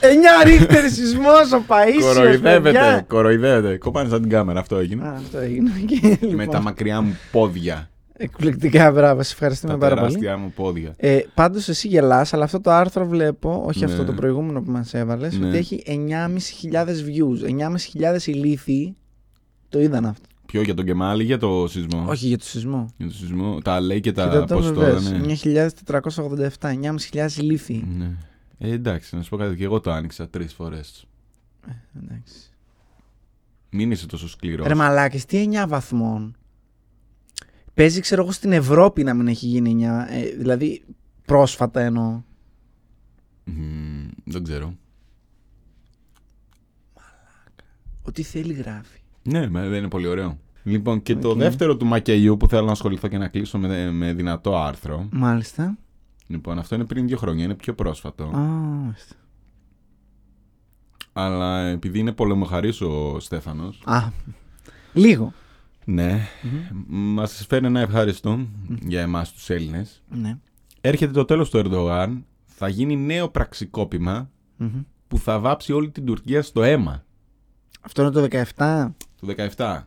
[0.00, 2.00] 9 ρίχτερ σεισμός ο Παίσιο.
[2.00, 3.76] Κοροϊδεύεται, κοροϊδεύεται.
[3.78, 5.06] Κοπάνε σαν την κάμερα, αυτό έγινε.
[5.08, 5.70] Α, αυτό έγινε.
[5.88, 7.90] Και, Με λοιπόν, τα μακριά μου πόδια.
[8.22, 9.22] Εκπληκτικά, μπράβο.
[9.22, 10.06] Σε ευχαριστούμε Τα πάρα πολύ.
[10.06, 10.94] τεράστια μου πόδια.
[10.96, 13.90] Ε, Πάντως εσύ γελάς, αλλά αυτό το άρθρο βλέπω, όχι Ναι.
[13.92, 15.48] αυτό το προηγούμενο που μας έβαλες, Ναι.
[15.48, 17.44] ότι έχει 9.500 views.
[17.44, 18.96] 9.500 ηλίθιοι
[19.68, 20.24] το είδαν αυτό.
[20.46, 22.86] Ποιο για τον Κεμάλ ή για το σεισμό; Όχι για το σεισμό.
[22.96, 23.58] Για το σεισμό.
[23.60, 25.10] Τα λέει και τα Κοίτα το πώς το βεβαίως.
[25.10, 25.36] λένε.
[26.58, 27.84] 9.487, 9.500 ηλίθιοι.
[27.98, 28.10] Ναι.
[28.58, 29.56] Ε, εντάξει, να σου πω κάτι.
[29.56, 31.04] Και εγώ το άνοιξα τρεις φορές.
[32.02, 32.34] Εντάξει.
[33.70, 34.66] Μην είσαι τόσο σκληρός.
[34.66, 36.34] Ρε μαλάκες, τι 9 βαθμών.
[37.80, 40.06] Παίζει, ξέρω εγώ, στην Ευρώπη να μην έχει γίνει 9.
[40.08, 40.84] Ε, δηλαδή,
[41.26, 42.22] πρόσφατα εννοώ.
[44.24, 44.74] δεν ξέρω.
[48.02, 48.98] Ό,τι θέλει γράφει.
[49.22, 50.38] Ναι, με- δεν είναι πολύ ωραίο.
[50.62, 51.38] Λοιπόν, και το Οκ.
[51.38, 55.08] δεύτερο του Μακελειού που θέλω να ασχοληθώ και να κλείσω με, με δυνατό άρθρο.
[55.12, 55.78] Μάλιστα.
[56.26, 58.24] Λοιπόν, αυτό είναι πριν δύο χρόνια, είναι πιο πρόσφατο.
[58.24, 59.14] Α, μάλιστα.
[61.12, 64.08] Αλλά επειδή είναι πολεμοχαρής ο Στέφανος, Α,
[64.92, 65.32] λίγο.
[65.92, 66.20] Ναι,
[66.88, 68.46] μας φέρνει ένα ευχαριστώ
[68.86, 70.02] για εμάς τους Έλληνες.
[70.08, 70.38] Ναι.
[70.80, 74.68] Έρχεται το τέλος του Ερντογάν, θα γίνει νέο πραξικόπημα Μμμ.
[75.08, 77.04] που θα βάψει όλη την Τουρκία στο αίμα.
[77.80, 78.20] Αυτό είναι το
[78.56, 78.94] 17.
[79.20, 79.26] Το
[79.56, 79.86] 17.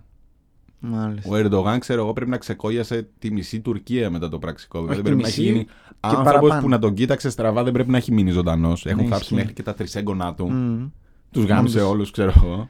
[0.80, 1.30] Μάλιστα.
[1.32, 4.91] Ο Ερντογάν, ξέρω εγώ, πρέπει να ξεκόλιασε τη μισή Τουρκία μετά το πραξικόπημα.
[4.93, 6.62] Όχι δεν τη πρέπει να μισή έχει γίνει και άνθρωπος παραπάνω.
[6.62, 8.86] που να τον κοίταξε στραβά, δεν πρέπει να έχει μείνει ζωντανός.
[8.86, 9.36] Έχουν Ναι, θάψει ισχύει.
[9.36, 10.49] μέχρι και τα τρισέγγονά του.
[10.51, 10.88] Μμμ.
[11.32, 11.91] Τους γάμισε Όντως.
[11.91, 12.70] όλους, ξέρω εγώ.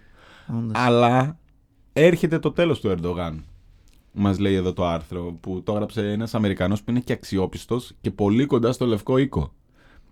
[0.58, 0.72] Όντως.
[0.74, 1.38] Αλλά
[1.94, 3.44] έρχεται το τέλος του Ερντογάν.
[4.16, 8.12] Μας λέει εδώ το άρθρο που το έγραψε ένας Αμερικανός που είναι και αξιόπιστος και
[8.12, 9.54] πολύ κοντά στο λευκό οίκο.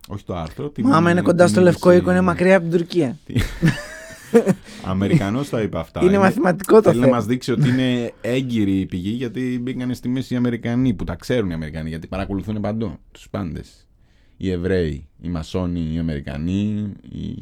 [0.08, 0.70] Όχι το άρθρο.
[0.70, 1.74] την- Μα άμα είναι την κοντά στο είδηση.
[1.74, 3.18] Λευκό Οίκο, είναι μακριά από την Τουρκία.
[4.86, 6.04] Αμερικανός τα είπα αυτά.
[6.04, 7.16] Είναι μαθηματικό το Θέλει να θέμα.
[7.18, 11.16] μας δείξει ότι είναι έγκυρη η πηγή γιατί μπήκαν στη μέση οι Αμερικανοί που τα
[11.16, 13.88] ξέρουν οι Αμερικανοί γιατί παρακολουθούν παντού τους πάντες.
[14.38, 17.36] Οι Εβραίοι, οι Μασόνοι, οι Αμερικανοί, οι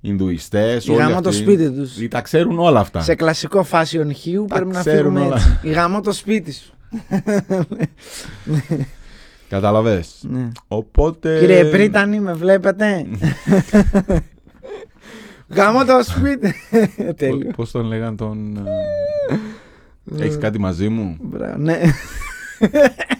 [0.00, 0.86] Ινδουιστές.
[0.86, 2.08] Οι γάμο το σπίτι τους.
[2.08, 3.00] Τα ξέρουν όλα αυτά.
[3.00, 5.34] Σε κλασικό fashion hue Τα πρέπει να ξέρουν φύγουμε όλα.
[5.36, 5.58] έτσι.
[5.62, 6.72] Η γάμο το σπίτι σου.
[9.48, 10.04] Καταλαβέ.
[10.20, 10.48] Ναι.
[10.68, 11.38] Οπότε.
[11.38, 13.06] Κύριε Πρίτανη, με βλέπετε;
[15.48, 16.54] Γάμο το σπίτι.
[17.16, 17.50] Τέλειο.
[17.56, 18.66] Πώ τον λέγαν τον.
[20.18, 21.80] Έχεις κάτι μαζί μου; Μπράβο, ναι.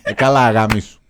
[0.02, 1.00] Ε, καλά, αγάμι σου.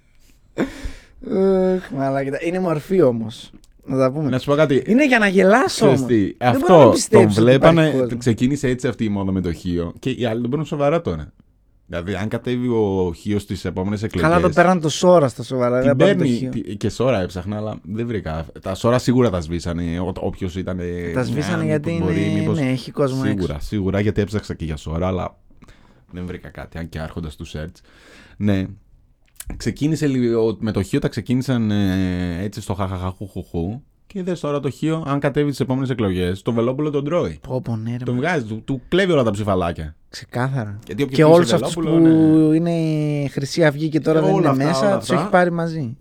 [1.77, 2.39] Αχ, μαλάκα.
[2.41, 3.51] Είναι μορφή όμως.
[3.89, 4.31] Να τα πούμε.
[4.31, 4.83] Να σου πω κάτι.
[4.87, 6.07] Είναι για να γελάσω Ξέρεις όμως.
[6.13, 7.81] τι, Δεν μπορώ να αυτό τον πιστέψω ότι βλέπανε.
[7.81, 8.19] υπάρχει κόσμος.
[8.19, 11.33] Ξεκίνησε έτσι αυτή η μόδα με το Χίο και οι άλλοι τον παίρνουν σοβαρά τώρα.
[11.87, 14.27] Δηλαδή, αν κατέβει ο Χίο στις επόμενες εκλογέ.
[14.29, 15.79] Καλά το πέραν το σώρα στα σοβαρά.
[15.81, 16.37] Την Δεν πάρει το παίρνει.
[16.37, 16.51] χείο.
[16.51, 18.47] τι- Και σώρα έψαχνα, αλλά δεν βρήκα.
[18.63, 19.83] Τα σώρα σίγουρα τα σβήσανε.
[20.21, 20.81] Όποιος ήταν.
[21.15, 22.51] Τα σβήσανε γιατί είναι.
[22.55, 23.67] Ναι, έχει κόσμο Σίγουρα, έξω.
[23.67, 25.37] σίγουρα γιατί έψαξα και για σώρα, αλλά
[26.13, 26.79] δεν βρήκα κάτι.
[26.79, 27.81] Αν και άρχοντας τους search.
[28.37, 28.67] Ναι.
[29.57, 30.57] Ξεκίνησε λίγο.
[30.61, 33.83] Με το Χίο τα ξεκίνησαν ε, έτσι στο χαχαχαχουχουχού.
[34.07, 37.39] Και δες τώρα το Χίο, αν κατέβει τι επόμενες εκλογές, το Βελόπουλο τον τρώει.
[37.49, 38.21] Πω, πω, ναι, ρε, Τον μα.
[38.21, 39.97] βγάζει, του, του κλέβει όλα τα ψηφαλάκια.
[40.09, 40.79] Ξεκάθαρα.
[40.87, 42.57] Γιατί όποιος Και πήγε όλους στο αυτούς που Βελόπουλο, ναι.
[42.57, 45.21] είναι Χρυσή Αυγή και τώρα Και δεν όλα είναι αυτά, όλα μέσα, τους αυτά.
[45.23, 45.97] έχει πάρει μαζί.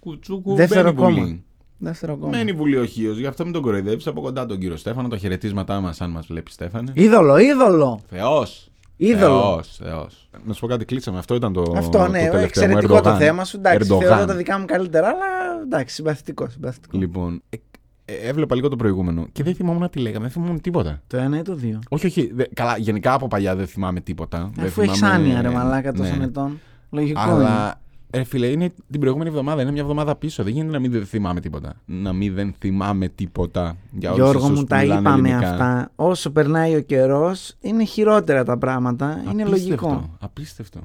[0.00, 1.20] Κουτσούκου, Δεύτερο μπαίνει κόμμα.
[1.20, 1.42] βουλή.
[1.78, 2.36] Δεύτερο κόμμα.
[2.36, 5.08] Μένει βουλή ο Χίο, γι' αυτό μην τον κοροϊδεύεις από κοντά τον κύριο Στέφανο.
[5.08, 6.92] Τα χαιρετίσματά μας, αν μας βλέπει, Στέφανε.
[6.94, 8.00] Είδωλο, είδωλο.
[8.08, 8.70] Θεός!
[9.06, 9.40] Είδωλο.
[9.40, 10.28] Θεός, Θεός.
[10.44, 11.18] Να σου πω κάτι, κλείσαμε.
[11.18, 11.74] Αυτό ήταν το.
[11.76, 12.44] Αυτό το ναι, τελευταίο μου.
[12.44, 13.18] εξαιρετικό το Ερντογάν.
[13.18, 13.56] θέμα σου.
[13.56, 14.08] Εντάξει, Ερντογάν.
[14.08, 15.26] θεωρώ τα δικά μου καλύτερα, αλλά
[15.64, 16.48] εντάξει, συμπαθητικό.
[16.48, 16.98] συμπαθητικό.
[16.98, 17.56] Λοιπόν, ε,
[18.04, 21.00] ε, έβλεπα λίγο το προηγούμενο και δεν θυμόμουν τι λέγαμε, δεν θυμόμουν τίποτα.
[21.06, 21.78] Το ένα ή το δύο.
[21.88, 22.32] Όχι, όχι.
[22.34, 24.50] δε- καλά, γενικά από παλιά δεν θυμάμαι τίποτα.
[24.54, 26.24] δεν Αφού έχεις θυμάμαι- άνοια ρε μαλάκα τόσων ναι.
[26.24, 26.60] ετών.
[26.90, 27.32] Λογικό είναι.
[27.32, 27.80] Αλλά,
[28.12, 30.42] ρε φίλε, είναι την προηγούμενη εβδομάδα, είναι μια εβδομάδα πίσω.
[30.42, 31.74] Δεν γίνεται να μην δεν θυμάμαι τίποτα.
[31.84, 33.76] Να μην δεν θυμάμαι τίποτα.
[33.98, 35.50] Για όλους Γιώργο όσους μου, τα μιλάνε είπαμε ελληνικά.
[35.50, 35.90] αυτά.
[35.96, 39.22] Όσο περνάει ο καιρός, είναι χειρότερα τα πράγματα.
[39.30, 40.16] Είναι Απίστευτο, λογικό.
[40.20, 40.80] Απίστευτο.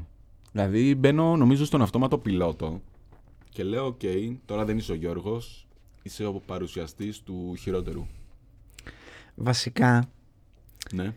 [0.51, 2.82] Δηλαδή μπαίνω νομίζω στον αυτόματο πιλότο
[3.49, 3.99] και λέω: Οκ,
[4.45, 5.67] τώρα δεν είσαι ο Γιώργος,
[6.03, 8.05] είσαι ο παρουσιαστής του χειρότερου.
[9.36, 10.05] Βασικά,
[10.93, 11.13] Ναι.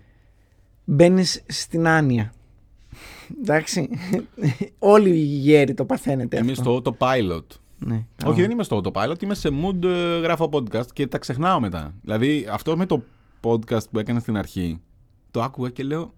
[0.84, 2.32] μπαίνεις στην άνοια.
[3.40, 3.88] Εντάξει.
[4.78, 6.62] Όλοι οι γέροι το παθαίνετε Είμαι αυτό.
[6.62, 7.44] στο autopilot.
[7.78, 8.04] Ναι.
[8.24, 11.94] Όχι, δεν είμαι στο autopilot, είμαι σε mood ε, γράφω podcast και τα ξεχνάω μετά.
[12.02, 13.02] Δηλαδή αυτό με το
[13.42, 14.80] podcast που έκανα στην αρχή,
[15.30, 16.14] το άκουγα και λέω.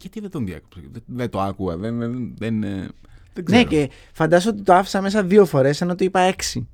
[0.00, 0.80] Γιατί δεν τον διάκοψα.
[0.92, 1.76] Δεν, δεν το άκουγα.
[1.76, 2.88] Δεν, δεν, δεν, ε,
[3.32, 3.60] δεν ξέρω.
[3.60, 6.68] Ναι, και φαντάζομαι ότι το άφησα μέσα δύο φορές ενώ το είπα έξι.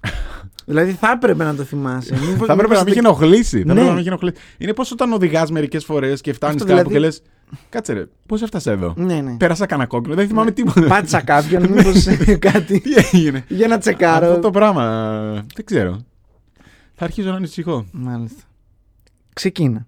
[0.66, 2.14] δηλαδή θα έπρεπε να το θυμάσαι.
[2.14, 3.58] Μήπως- Θα έπρεπε μήπως να με το- έχει ενοχλήσει.
[3.58, 3.70] Θα Ναι.
[3.72, 4.36] έπρεπε να με έχει ενοχλήσει.
[4.58, 7.22] Είναι πώς όταν οδηγάς μερικές φορές και φτάνεις Αυτό κάπου δηλαδή- και λες.
[7.68, 9.36] Κάτσε ρε, πώς έφτασε εδώ; Ναι, ναι.
[9.36, 10.80] Πέρασα κανένα κόκκινο, δεν θυμάμαι τίποτα.
[10.86, 12.06] Πάτησα κάποιον, μήπως
[12.50, 12.80] κάτι.
[12.80, 14.26] Τι έγινε; Για να τσεκάρω.
[14.26, 14.84] Αυτό το πράγμα.
[15.54, 15.98] Δεν ξέρω.
[16.94, 17.84] Θα αρχίζω να ανησυχώ.
[17.92, 18.42] Μάλιστα.
[19.32, 19.86] Ξεκίνα.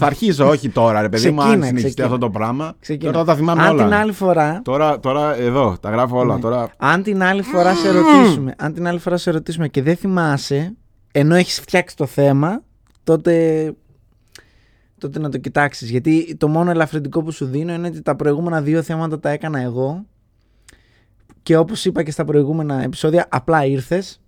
[0.00, 2.06] Θα αρχίσω, όχι τώρα, ρε παιδί μου, αν Ξεκίνα, συνεχιστεί ξεκίνα.
[2.14, 2.74] αυτό το πράγμα.
[2.80, 3.12] Ξεκίνα.
[3.12, 3.84] Τώρα τα θυμάμαι Αν όλα.
[3.84, 4.60] την άλλη φορά.
[4.64, 6.34] Τώρα, τώρα εδώ, τα γράφω όλα.
[6.34, 6.40] Ναι.
[6.40, 6.70] Τώρα...
[6.76, 10.76] Αν την άλλη φορά σε ρωτήσουμε, αν την άλλη φορά σε ρωτήσουμε και δεν θυμάσαι,
[11.12, 12.62] ενώ έχεις φτιάξει το θέμα,
[13.04, 13.32] τότε,
[14.98, 15.90] τότε να το κοιτάξεις.
[15.90, 19.58] Γιατί το μόνο ελαφρυντικό που σου δίνω είναι ότι τα προηγούμενα δύο θέματα τα έκανα
[19.60, 20.06] εγώ
[21.42, 24.20] και όπως είπα και στα προηγούμενα επεισόδια, απλά ήρθες.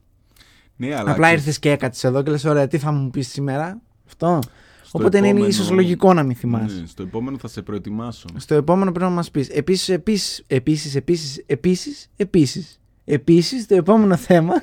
[0.76, 3.28] Ναι, αλλά απλά ξέρεις, ήρθες και έκατσες εδώ και λες, ωραία, τι θα μου πεις
[3.28, 3.80] σήμερα.
[4.06, 4.38] Αυτό.
[4.82, 6.80] στο Οπότε είναι επόμενο- ίσως λογικό να μην θυμάσαι.
[6.80, 8.26] Ναι, στο επόμενο θα σε προετοιμάσω.
[8.36, 9.48] Στο επόμενο πρέπει να μας πεις.
[9.48, 12.79] Επίσης, επίσης, επίσης, επίσης, επίσης, επίσης.
[13.12, 14.54] Επίσης, το επόμενο θέμα,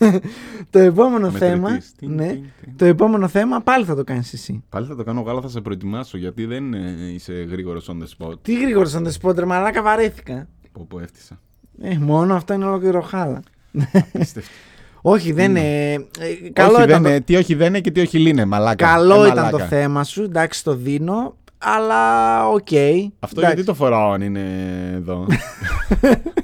[0.70, 1.92] το επόμενο θέμα, Μετρητής.
[1.98, 2.76] Τιν, ναι, τιν, τιν.
[2.76, 4.64] το επόμενο θέμα πάλι θα το κάνεις εσύ.
[4.68, 7.96] Πάλι θα το κάνω εγώ, αλλά θα σε προετοιμάσω γιατί δεν ε, είσαι γρήγορος on
[8.02, 8.34] the spot.
[8.42, 10.48] Τι γρήγορα σαν τεσπότερ, μαλάκα βαρέθηκα.
[10.72, 11.40] Πω, πω, έφτιασα.
[11.82, 13.42] Ε, μόνο αυτό είναι ολόκληρο χάλα.
[14.12, 14.50] Πίστευτο.
[15.14, 15.92] όχι, δεν είναι.
[15.92, 15.98] ε,
[16.52, 18.86] καλό όχι, ήταν, δεν, το, ε, τι όχι δεν είναι και τι όχι λύνε, μαλάκα.
[18.86, 19.66] καλό Ε, ήταν το μαλάκα.
[19.66, 22.68] θέμα σου, εντάξει, το δίνω, αλλά οκ.
[23.18, 23.54] Αυτό εντάξει.
[23.54, 24.40] γιατί το φοράω αν είναι
[24.94, 25.26] εδώ;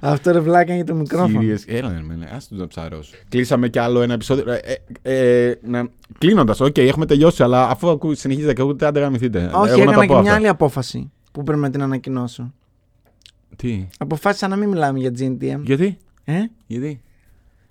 [0.00, 1.38] Αυτό ρε βλάκα είναι για το μικρόφωνο.
[1.38, 3.14] Κυρίες, έλα ρε μέλε, ας τους να ψαρώσω.
[3.28, 4.52] Κλείσαμε κι άλλο ένα επεισόδιο.
[4.52, 4.60] Ε,
[5.02, 5.88] ε, ε, να...
[6.18, 9.50] Κλείνοντας, οκ, έχουμε τελειώσει, αλλά αφού ακού, συνεχίζετε και ακούτε, άντε γαμηθείτε.
[9.54, 10.34] Όχι, Εγώ να τα έκανα πω και μια αυτά.
[10.34, 12.52] άλλη απόφαση που πρέπει να την ανακοινώσω.
[13.56, 15.60] Τι, Αποφάσισα να μην μιλάμε για GNTM.
[15.62, 16.34] γιατί, Ε;
[16.66, 17.00] γιατί,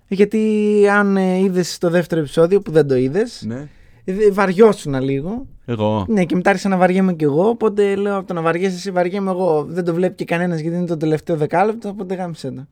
[0.08, 3.68] Γιατί αν ε, είδες το δεύτερο επεισόδιο που δεν το είδες, ναι.
[4.04, 5.46] ε, βαριώσουν λίγο.
[5.68, 6.04] Εγώ.
[6.08, 7.48] Ναι, και μετά άρχισα να βαριέμαι κι εγώ.
[7.48, 9.64] Οπότε λέω από το να βαριέσαι εσύ, βαριέμαι εγώ.
[9.68, 11.88] Δεν το βλέπει και κανένας γιατί είναι το τελευταίο δεκάλεπτο.
[11.88, 12.66] Οπότε γάμισε το.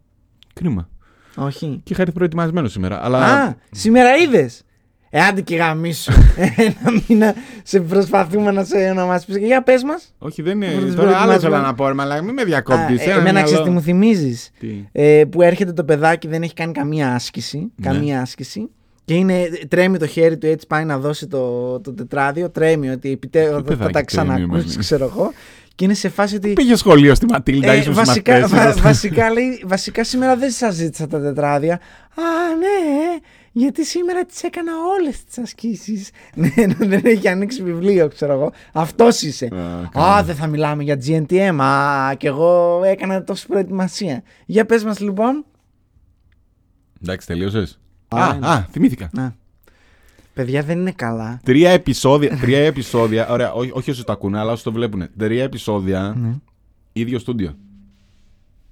[0.53, 0.88] Κρίμα.
[1.36, 1.80] Όχι.
[1.84, 3.05] Και είχα έρθει προετοιμασμένος σήμερα.
[3.05, 3.18] Αλλά...
[3.18, 4.62] Α, σήμερα είδες;
[5.11, 6.12] Ε, άντε και γαμίσου.
[6.57, 9.47] Ένα μήνα σε προσπαθούμε να, σε, να μα πει.
[9.47, 10.14] Για πες μας.
[10.18, 10.74] Όχι, δεν είναι.
[10.74, 11.36] Βρες Τώρα άλλο προετοιμασμένο.
[11.36, 13.07] ήθελα να πω, ρε, αλλά μην με διακόπτεις.
[13.07, 17.14] εμένα ξέρεις τι μου θυμίζεις; Τι; Ε, που έρχεται το παιδάκι, δεν έχει κάνει καμία
[17.14, 17.59] άσκηση.
[17.59, 17.86] Ναι.
[17.88, 18.70] Καμία άσκηση.
[19.05, 22.50] Και είναι, τρέμει το χέρι του έτσι πάει να δώσει το, το τετράδιο.
[22.50, 24.78] Τρέμει ότι επιτέλου θα παιδάκι τα τρέμει, ξανακούσει, μάνα.
[24.78, 25.32] ξέρω εγώ.
[25.74, 26.52] Και είναι σε φάση ότι.
[26.52, 30.50] Πήγε σχολείο στη Ματίλντα, Ε, ήσουν βασικά, μαθητές, βα- ήσασταν- βασικά, λέει, βασικά σήμερα δεν
[30.50, 31.74] σας ζήτησα τα τετράδια.
[31.74, 33.18] Α, ναι,
[33.52, 36.11] γιατί σήμερα τις έκανα όλες τις ασκήσεις.
[36.34, 38.52] ναι, ενώ δεν έχει ανοίξει βιβλίο, ξέρω εγώ.
[38.72, 39.48] Αυτός είσαι.
[39.52, 40.22] Α, Α, καλά.
[40.22, 41.57] δεν θα μιλάμε για GNTM.
[41.61, 44.22] Α, και εγώ έκανα τόση προετοιμασία.
[44.46, 45.44] Για πες μας λοιπόν.
[47.02, 47.78] Εντάξει, τελείωσες;
[48.09, 48.46] Α, Α, ναι.
[48.46, 49.11] α, θυμήθηκα.
[49.12, 49.34] Να.
[50.34, 51.40] Παιδιά δεν είναι καλά.
[51.44, 55.09] Τρία επεισόδια, τρία επεισόδια, ωραία, όχι, όχι όσοι το ακούνε, αλλά όσοι το βλέπουν.
[55.18, 56.34] Τρία επεισόδια, Ναι.
[56.92, 57.57] ίδιο στούντιο.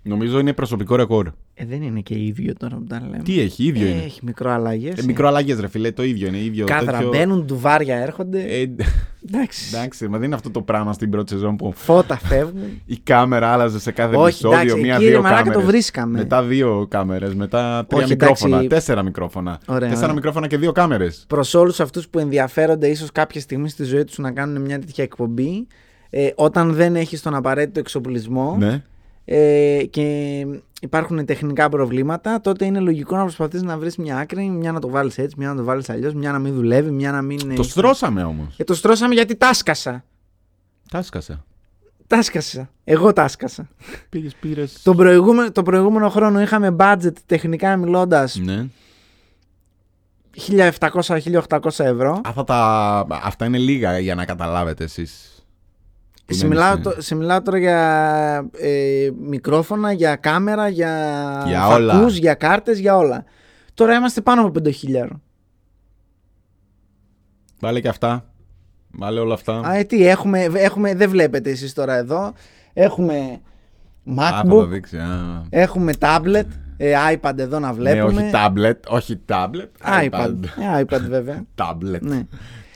[0.02, 1.30] Νομίζω είναι προσωπικό ρεκόρ.
[1.54, 3.22] Ε, δεν είναι και ίδιο τώρα που τα λέμε.
[3.22, 4.02] Τι έχει, ίδιο είναι.
[4.04, 4.98] Έχει μικροαλλαγές.
[4.98, 6.36] Ε, μικροαλλαγές, ρε φιλέ, το ίδιο είναι.
[6.38, 8.42] Ίδιο, Κάδρα τέτοιο- μπαίνουν, ντουβάρια έρχονται.
[8.42, 8.60] Ε,
[9.28, 9.74] εντάξει.
[9.74, 12.62] εντάξει, μα δεν είναι αυτό το πράγμα στην πρώτη σεζόν που Φώτα φεύγουν.
[12.86, 14.58] η κάμερα άλλαζε σε κάθε Όχι, επεισόδιο.
[14.58, 15.70] εντάξει, εκεί, Μία-δύο ρε μαλάκα, το κάμερες.
[15.70, 16.18] βρίσκαμε.
[16.18, 18.56] Μετά δύο κάμερες, μετά τρία Όχι, μικρόφωνα.
[18.56, 18.68] εντάξει.
[18.68, 19.60] Τέσσερα μικρόφωνα.
[19.66, 20.14] Ωραία, τέσσερα ωραία.
[20.14, 21.24] μικρόφωνα και δύο κάμερες.
[21.28, 25.04] Προς όλους αυτούς που ενδιαφέρονται ίσως κάποια στιγμή στη ζωή τους να κάνουν μια τέτοια
[25.04, 25.66] εκπομπή,
[26.10, 28.82] ε, όταν δεν έχεις τον απαραίτητο εξοπλισμό Ναι.
[29.24, 30.46] ε, και
[30.82, 34.88] υπάρχουν τεχνικά προβλήματα, τότε είναι λογικό να προσπαθήσει να βρεις μια άκρη, μια να το
[34.88, 37.54] βάλεις έτσι, μια να το βάλεις αλλιώς, μια να μην δουλεύει, μια να μην.
[37.54, 38.54] Το στρώσαμε όμως.
[38.56, 40.04] Και το στρώσαμε γιατί τάσκασα.
[40.90, 41.44] Τάσκασα.
[42.06, 42.70] Τάσκασα.
[42.84, 43.68] Εγώ τάσκασα.
[44.08, 44.64] Πήγες, πήρε.
[44.82, 48.66] Το προηγούμενο, το προηγούμενο χρόνο είχαμε budget τεχνικά μιλώντας Ναι.
[50.78, 52.20] 1700-1800 ευρώ.
[52.24, 53.06] Αυτά, τα...
[53.22, 55.31] Αυτά είναι λίγα για να καταλάβετε εσείς.
[56.32, 61.92] Σε μιλάω, το- σε μιλάω τώρα για ε, μικρόφωνα, για κάμερα, για, Για όλα.
[61.94, 63.24] φακούς, για κάρτες, για όλα.
[63.74, 65.08] Τώρα είμαστε πάνω από 5.000.
[67.60, 68.24] Βάλε και αυτά.
[68.90, 69.60] Βάλε όλα αυτά.
[69.66, 72.32] Α, ε, τι, έχουμε, έχουμε, δεν βλέπετε εσείς τώρα εδώ.
[72.72, 74.96] Έχουμε Α, θα τα MacBook, δείξει.
[74.96, 75.42] Α.
[75.50, 76.44] έχουμε tablet,
[76.76, 78.20] ε, iPad εδώ να Ναι, βλέπουμε.
[78.22, 78.76] όχι tablet.
[78.88, 79.68] Όχι tablet.
[80.04, 80.34] iPad.
[80.78, 81.44] Ε, iPad βέβαια.
[81.62, 82.00] Tablet.
[82.00, 82.26] ναι.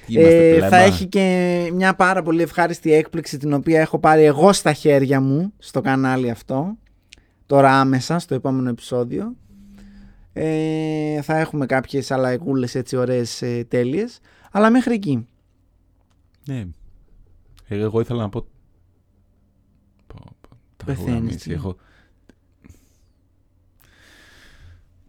[0.07, 0.69] Είμαστε Ε, πλέμα.
[0.69, 5.21] θα έχει και μια πάρα πολύ ευχάριστη έκπληξη την οποία έχω πάρει εγώ στα χέρια
[5.21, 6.77] μου στο κανάλι αυτό.
[7.47, 9.37] Τώρα άμεσα στο επόμενο επεισόδιο.
[10.33, 14.19] Ε, θα έχουμε κάποιες αλλαγούλες έτσι ωραίες ε, τέλειες.
[14.51, 15.27] Αλλά μέχρι εκεί.
[16.47, 16.67] Ναι.
[17.69, 18.47] Ε, Εγώ ήθελα να πω.
[20.07, 21.49] Πω, πω, τα έχω Πεθαίνεις, γαμίσει.
[21.49, 21.77] τι; Έχω.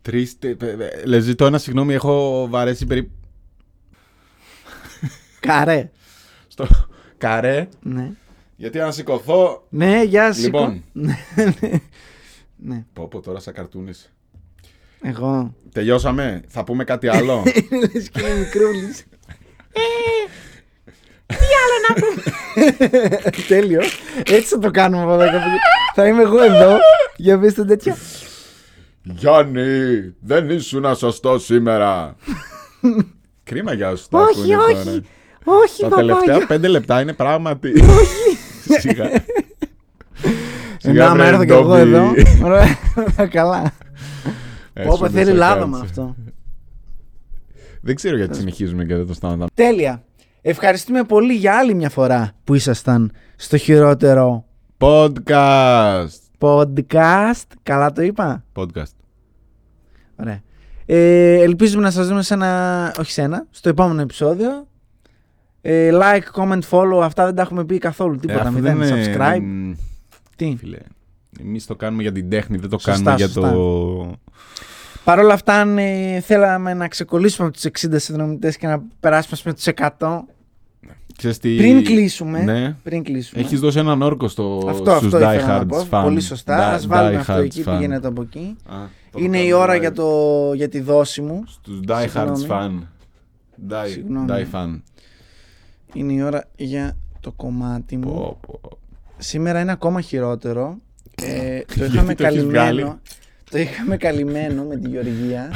[0.02, 0.38] Τρεις...
[0.40, 3.12] τε- πε- πε- Λες, ζητώ ένα συγγνώμη, έχω βαρέσει περίπου.
[5.48, 5.92] Καρέ.
[6.48, 6.68] Στο
[7.18, 7.68] καρέ.
[7.82, 8.12] Ναι.
[8.56, 9.66] Γιατί να σηκωθώ.
[9.70, 10.42] Ναι, γεια σου.
[10.42, 10.84] Λοιπόν.
[10.92, 11.70] Ναι, ναι.
[12.56, 12.86] ναι.
[12.94, 14.12] Πω, πω, τώρα σαν καρτούνες.
[15.02, 15.54] Εγώ.
[15.72, 16.42] Τελειώσαμε.
[16.48, 17.44] Θα πούμε κάτι άλλο.
[17.94, 19.06] Λες και είναι μικρούλης.
[19.72, 19.82] Ε,
[21.26, 22.22] Τι άλλο να πούμε;
[23.48, 23.82] Τέλειο.
[24.26, 25.58] Έτσι θα το κάνουμε από εδώ και από εκεί.
[25.94, 26.78] Θα είμαι εγώ εδώ.
[27.16, 27.96] Για πες το τέτοιο.
[29.04, 29.66] Γιάννη,
[30.20, 32.16] δεν ήσουν σωστό σήμερα.
[33.44, 34.92] Κρίμα για όσους τα Όχι, ακούνε τώρα.
[34.92, 35.04] όχι.
[35.50, 36.16] Όχι, Τα παπάγια.
[36.16, 37.72] τελευταία πέντε λεπτά είναι πράγματι.
[38.80, 39.10] Σιγά.
[40.84, 41.80] Ενώ άμα βρε, έρθω κι εγώ Ντόμπι.
[41.80, 42.14] εδώ.
[42.44, 42.68] Ωραία,
[43.32, 43.72] καλά.
[44.74, 45.90] Έσου Πω, πω, με θέλει σε λάδωμα κάτσε.
[46.02, 46.16] αυτό.
[47.82, 49.46] Δεν ξέρω γιατί συνεχίζουμε και δεν το σταματάμε.
[49.54, 50.04] Τέλεια.
[50.42, 54.46] Ευχαριστούμε πολύ για άλλη μια φορά που ήσασταν στο χειρότερο
[54.78, 56.08] Podcast.
[56.40, 57.44] podcast.
[57.64, 58.44] Καλά το είπα.
[58.56, 58.94] Podcast.
[60.16, 60.42] Ωραία.
[60.86, 64.67] Ε, ελπίζουμε να σας δούμε σε ένα, όχι σε ένα, στο επόμενο επεισόδιο.
[65.62, 68.16] Ε, like, comment, follow, αυτά δεν τα έχουμε πει καθόλου.
[68.18, 69.42] Τίποτα, Ε, αφού μηδέν, δεν είναι- subscribe.
[69.42, 69.72] μ,
[70.36, 70.78] Τι; Φίλε,
[71.42, 73.52] εμείς το κάνουμε για την τέχνη, δεν το Σωστά, κάνουμε για σωστά.
[73.52, 74.12] το...
[75.04, 79.40] Παρ' όλα αυτά, αν ε, θέλαμε να ξεκολλήσουμε από τους 60 συνδρομητές και να περάσουμε
[79.46, 79.66] με τους
[79.98, 80.24] 100,
[81.18, 81.56] Ξέρεις τι...
[81.58, 82.76] πριν κλείσουμε, Ναι.
[82.84, 83.42] πριν κλείσουμε.
[83.42, 84.66] Έχεις δώσει έναν όρκο στο...
[84.70, 85.88] αυτό, αυτό στους ήθελα Die να Hards πω.
[85.90, 86.04] fan.
[86.04, 86.58] Πολύ σωστά.
[86.72, 87.72] Die- Ας βάλουμε Die αυτό Hards εκεί, fan.
[87.72, 88.56] πήγαινε το από εκεί.
[88.70, 88.76] Α,
[89.12, 89.80] το Είναι η κάνουμε ώρα live.
[89.80, 91.44] για, το, για τη δόση μου.
[91.48, 92.46] Στους Die Hards Συγγνώμη.
[92.50, 92.82] fan.
[93.72, 94.28] Die, Συγγνώμη.
[94.30, 94.82] die fan.
[95.94, 98.14] Είναι η ώρα για το κομμάτι μου.
[98.14, 98.60] Πω, πω.
[99.18, 100.78] Σήμερα είναι ακόμα χειρότερο.
[101.24, 103.00] Ε, το Γιατί είχαμε το έχεις βγάλει; καλυμμένο.
[103.52, 105.52] Το είχαμε καλυμμένο με τη Γεωργία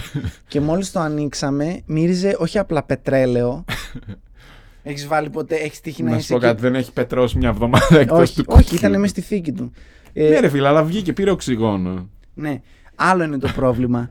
[0.47, 3.63] και μόλις το ανοίξαμε μύριζε όχι απλά πετρέλαιο.
[4.84, 7.38] Έχεις βάλει ποτέ, έχεις τύχει να Να σου είσαι πω εκεί; κάτι, δεν έχει πετρώσει
[7.38, 8.77] μια εβδομάδα εκτός Όχι, του όχι, κουτιού.
[8.77, 9.71] ήταν μέσα στη θήκη του.
[10.13, 12.09] Ε, Ναι ρε φίλε, αλλά βγήκε, πήρε οξυγόνο.
[12.34, 12.61] ναι,
[12.95, 14.09] άλλο είναι το πρόβλημα.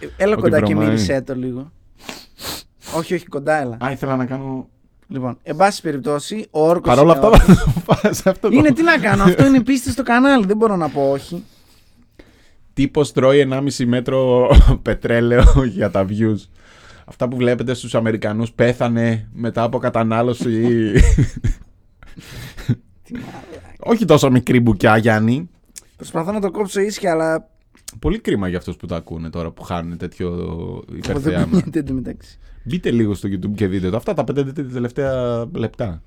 [0.00, 0.86] Ε, Έλα Ότι κοντά και βρωμάει.
[0.88, 1.72] μύρισέ το λίγο.
[2.96, 3.76] όχι, όχι, κοντά έλα.
[3.84, 4.68] Α, ήθελα να κάνω...
[5.12, 7.56] Λοιπόν, εν πάση περιπτώσει, ο όρκος Παρ' όλα είναι αυτά όρκος.
[7.64, 8.56] θα το πας αυτό το...
[8.56, 11.44] Είναι τι να κάνω, αυτό είναι πίστη στο κανάλι, δεν μπορώ να πω όχι.
[12.72, 14.48] Τύπος τρώει 1,5 μέτρο
[14.82, 16.38] πετρέλαιο για τα views.
[17.04, 20.50] Αυτά που βλέπετε στους Αμερικανούς πέθανε μετά από κατανάλωση...
[23.04, 23.74] Τι μαλάκα.
[23.78, 25.48] Όχι τόσο μικρή μπουκιά, Γιάννη.
[25.96, 27.48] Προσπαθώ να το κόψω ίσια, αλλά
[27.98, 30.30] Πολύ κρίμα για αυτούς που το ακούνε τώρα που χάνουν τέτοιο
[30.88, 31.44] Δεν υπερθέαμα.
[31.44, 32.38] κουνιέται εντωμεταξύ.
[32.64, 33.96] Μπείτε λίγο στο YouTube και δείτε το.
[33.96, 36.02] Αυτά τα πέντε τελευταία λεπτά.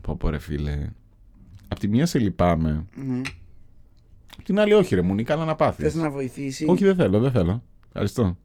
[0.00, 0.90] Πω πω ρε φίλε.
[1.68, 2.86] Απ' τη μία σε λυπάμαι.
[2.94, 3.20] Ναι.
[4.38, 5.84] Απ' την άλλη όχι ρε μου, καλά να πάθεις.
[5.84, 7.62] Θες να βοηθήσεις; Όχι δεν θέλω, δεν θέλω.
[7.86, 8.36] Ευχαριστώ.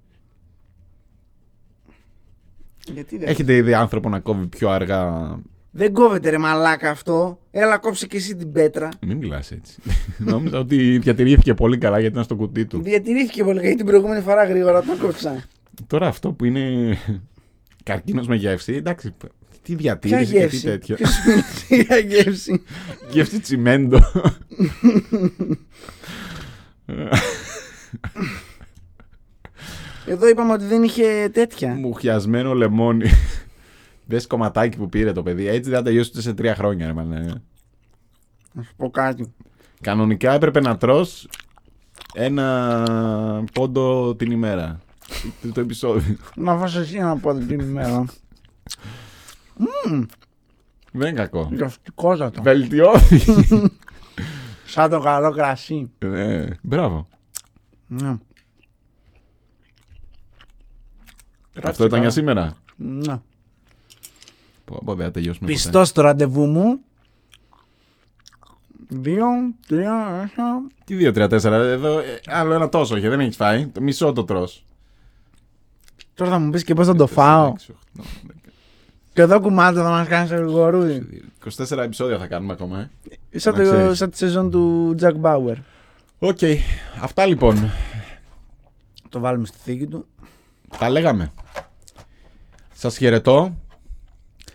[2.94, 3.28] Γιατί δεν.
[3.28, 5.36] Έχετε ήδη άνθρωπο να κόβει πιο αργά.
[5.78, 7.40] Δεν κόβεται ρε μαλάκα αυτό.
[7.52, 8.90] Έλα κόψε και εσύ την πέτρα.
[9.02, 9.82] Μην μιλάς έτσι.
[10.18, 12.82] Νόμιζα ότι διατηρήθηκε πολύ καλά γιατί ήταν στο κουτί του.
[12.82, 15.44] Διατηρήθηκε πολύ γιατί την προηγούμενη φορά γρήγορα το κόψα.
[15.88, 16.98] Τώρα αυτό που είναι
[17.84, 19.14] καρκίνος με γεύση, εντάξει,
[19.62, 20.96] τι Ποια διατήρηση και τι γεύση; τέτοιο.
[20.96, 21.12] Ποιος
[21.70, 22.64] μιλάει για γεύση;
[23.12, 24.00] γεύση τσιμέντο.
[30.06, 31.74] Εδώ είπαμε ότι δεν είχε τέτοια.
[31.74, 33.10] Μουχιασμένο λεμόνι.
[34.08, 35.48] Δες κομματάκι που πήρε το παιδί.
[35.48, 36.86] Έτσι δεν θα τελειώσει ούτε σε τρία χρόνια.
[36.88, 37.42] Ρε, μαλάκα.
[38.54, 39.34] Να σου πω κάτι.
[39.82, 41.28] Κανονικά έπρεπε να τρως
[42.14, 44.80] ένα πόντο την ημέρα.
[45.42, 46.16] Το- το επεισόδιο.
[46.36, 48.06] Να φας εσύ ένα πόδι την ημέρα.
[50.92, 51.50] Δεν είναι κακό.
[51.52, 52.42] Γευστικότατο.
[52.42, 53.34] Βελτιώθηκε.
[54.66, 55.92] Σαν το καλό κρασί.
[56.06, 57.08] ναι, μπράβο.
[57.88, 58.18] Ναι.
[61.64, 62.54] Αυτό ήταν για σήμερα.
[62.76, 63.20] Ναι.
[64.68, 65.54] Πω, πω, δεν θα τελειώσουμε ποτέ.
[65.62, 66.80] Πιστός στο ραντεβού μου.
[68.90, 69.26] Δύο,
[69.68, 70.68] τρία, τέσσερα.
[70.86, 71.56] Τι δύο, τρία, τέσσερα.
[71.56, 73.10] Εδώ ε, άλλο ένα τόσο είχε.
[73.10, 73.68] Δεν έχεις φάει.
[73.68, 74.66] Το μισό το τρως.
[76.14, 77.48] Τώρα θα μου πεις και πώς θα το φάω.
[77.48, 78.40] Έξι, οχτώ, δέκα.
[79.14, 81.24] Και εδώ κουμάντο θα μας κάνεις ρε γουρούνι.
[81.58, 82.90] 24 επεισόδια θα κάνουμε ακόμα.
[83.30, 83.40] ε.
[83.40, 83.98] Σαν, Να το, ξέρεις.
[83.98, 85.56] σαν τη σεζόν του Jack Bauer.
[86.20, 86.40] OK.
[87.02, 87.72] Αυτά λοιπόν.
[89.10, 90.06] Το βάλουμε στη θήκη του.
[90.80, 91.32] Τα λέγαμε.
[92.74, 93.56] Σας χαιρετώ.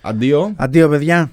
[0.03, 0.53] Αντίο.
[0.57, 1.31] Αντίο, παιδιά.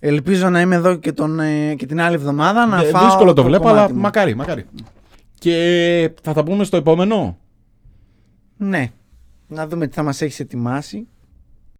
[0.00, 3.04] Ελπίζω να είμαι εδώ και, τον, ε, και την άλλη εβδομάδα να Ε, φάω.
[3.04, 4.00] δύσκολο το βλέπω, κομμάτι αλλά μου.
[4.00, 4.66] μακάρι, μακάρι.
[5.38, 7.38] Και θα τα πούμε στο επόμενο.
[8.56, 8.90] Ναι.
[9.48, 11.06] Να δούμε τι θα μας έχεις ετοιμάσει.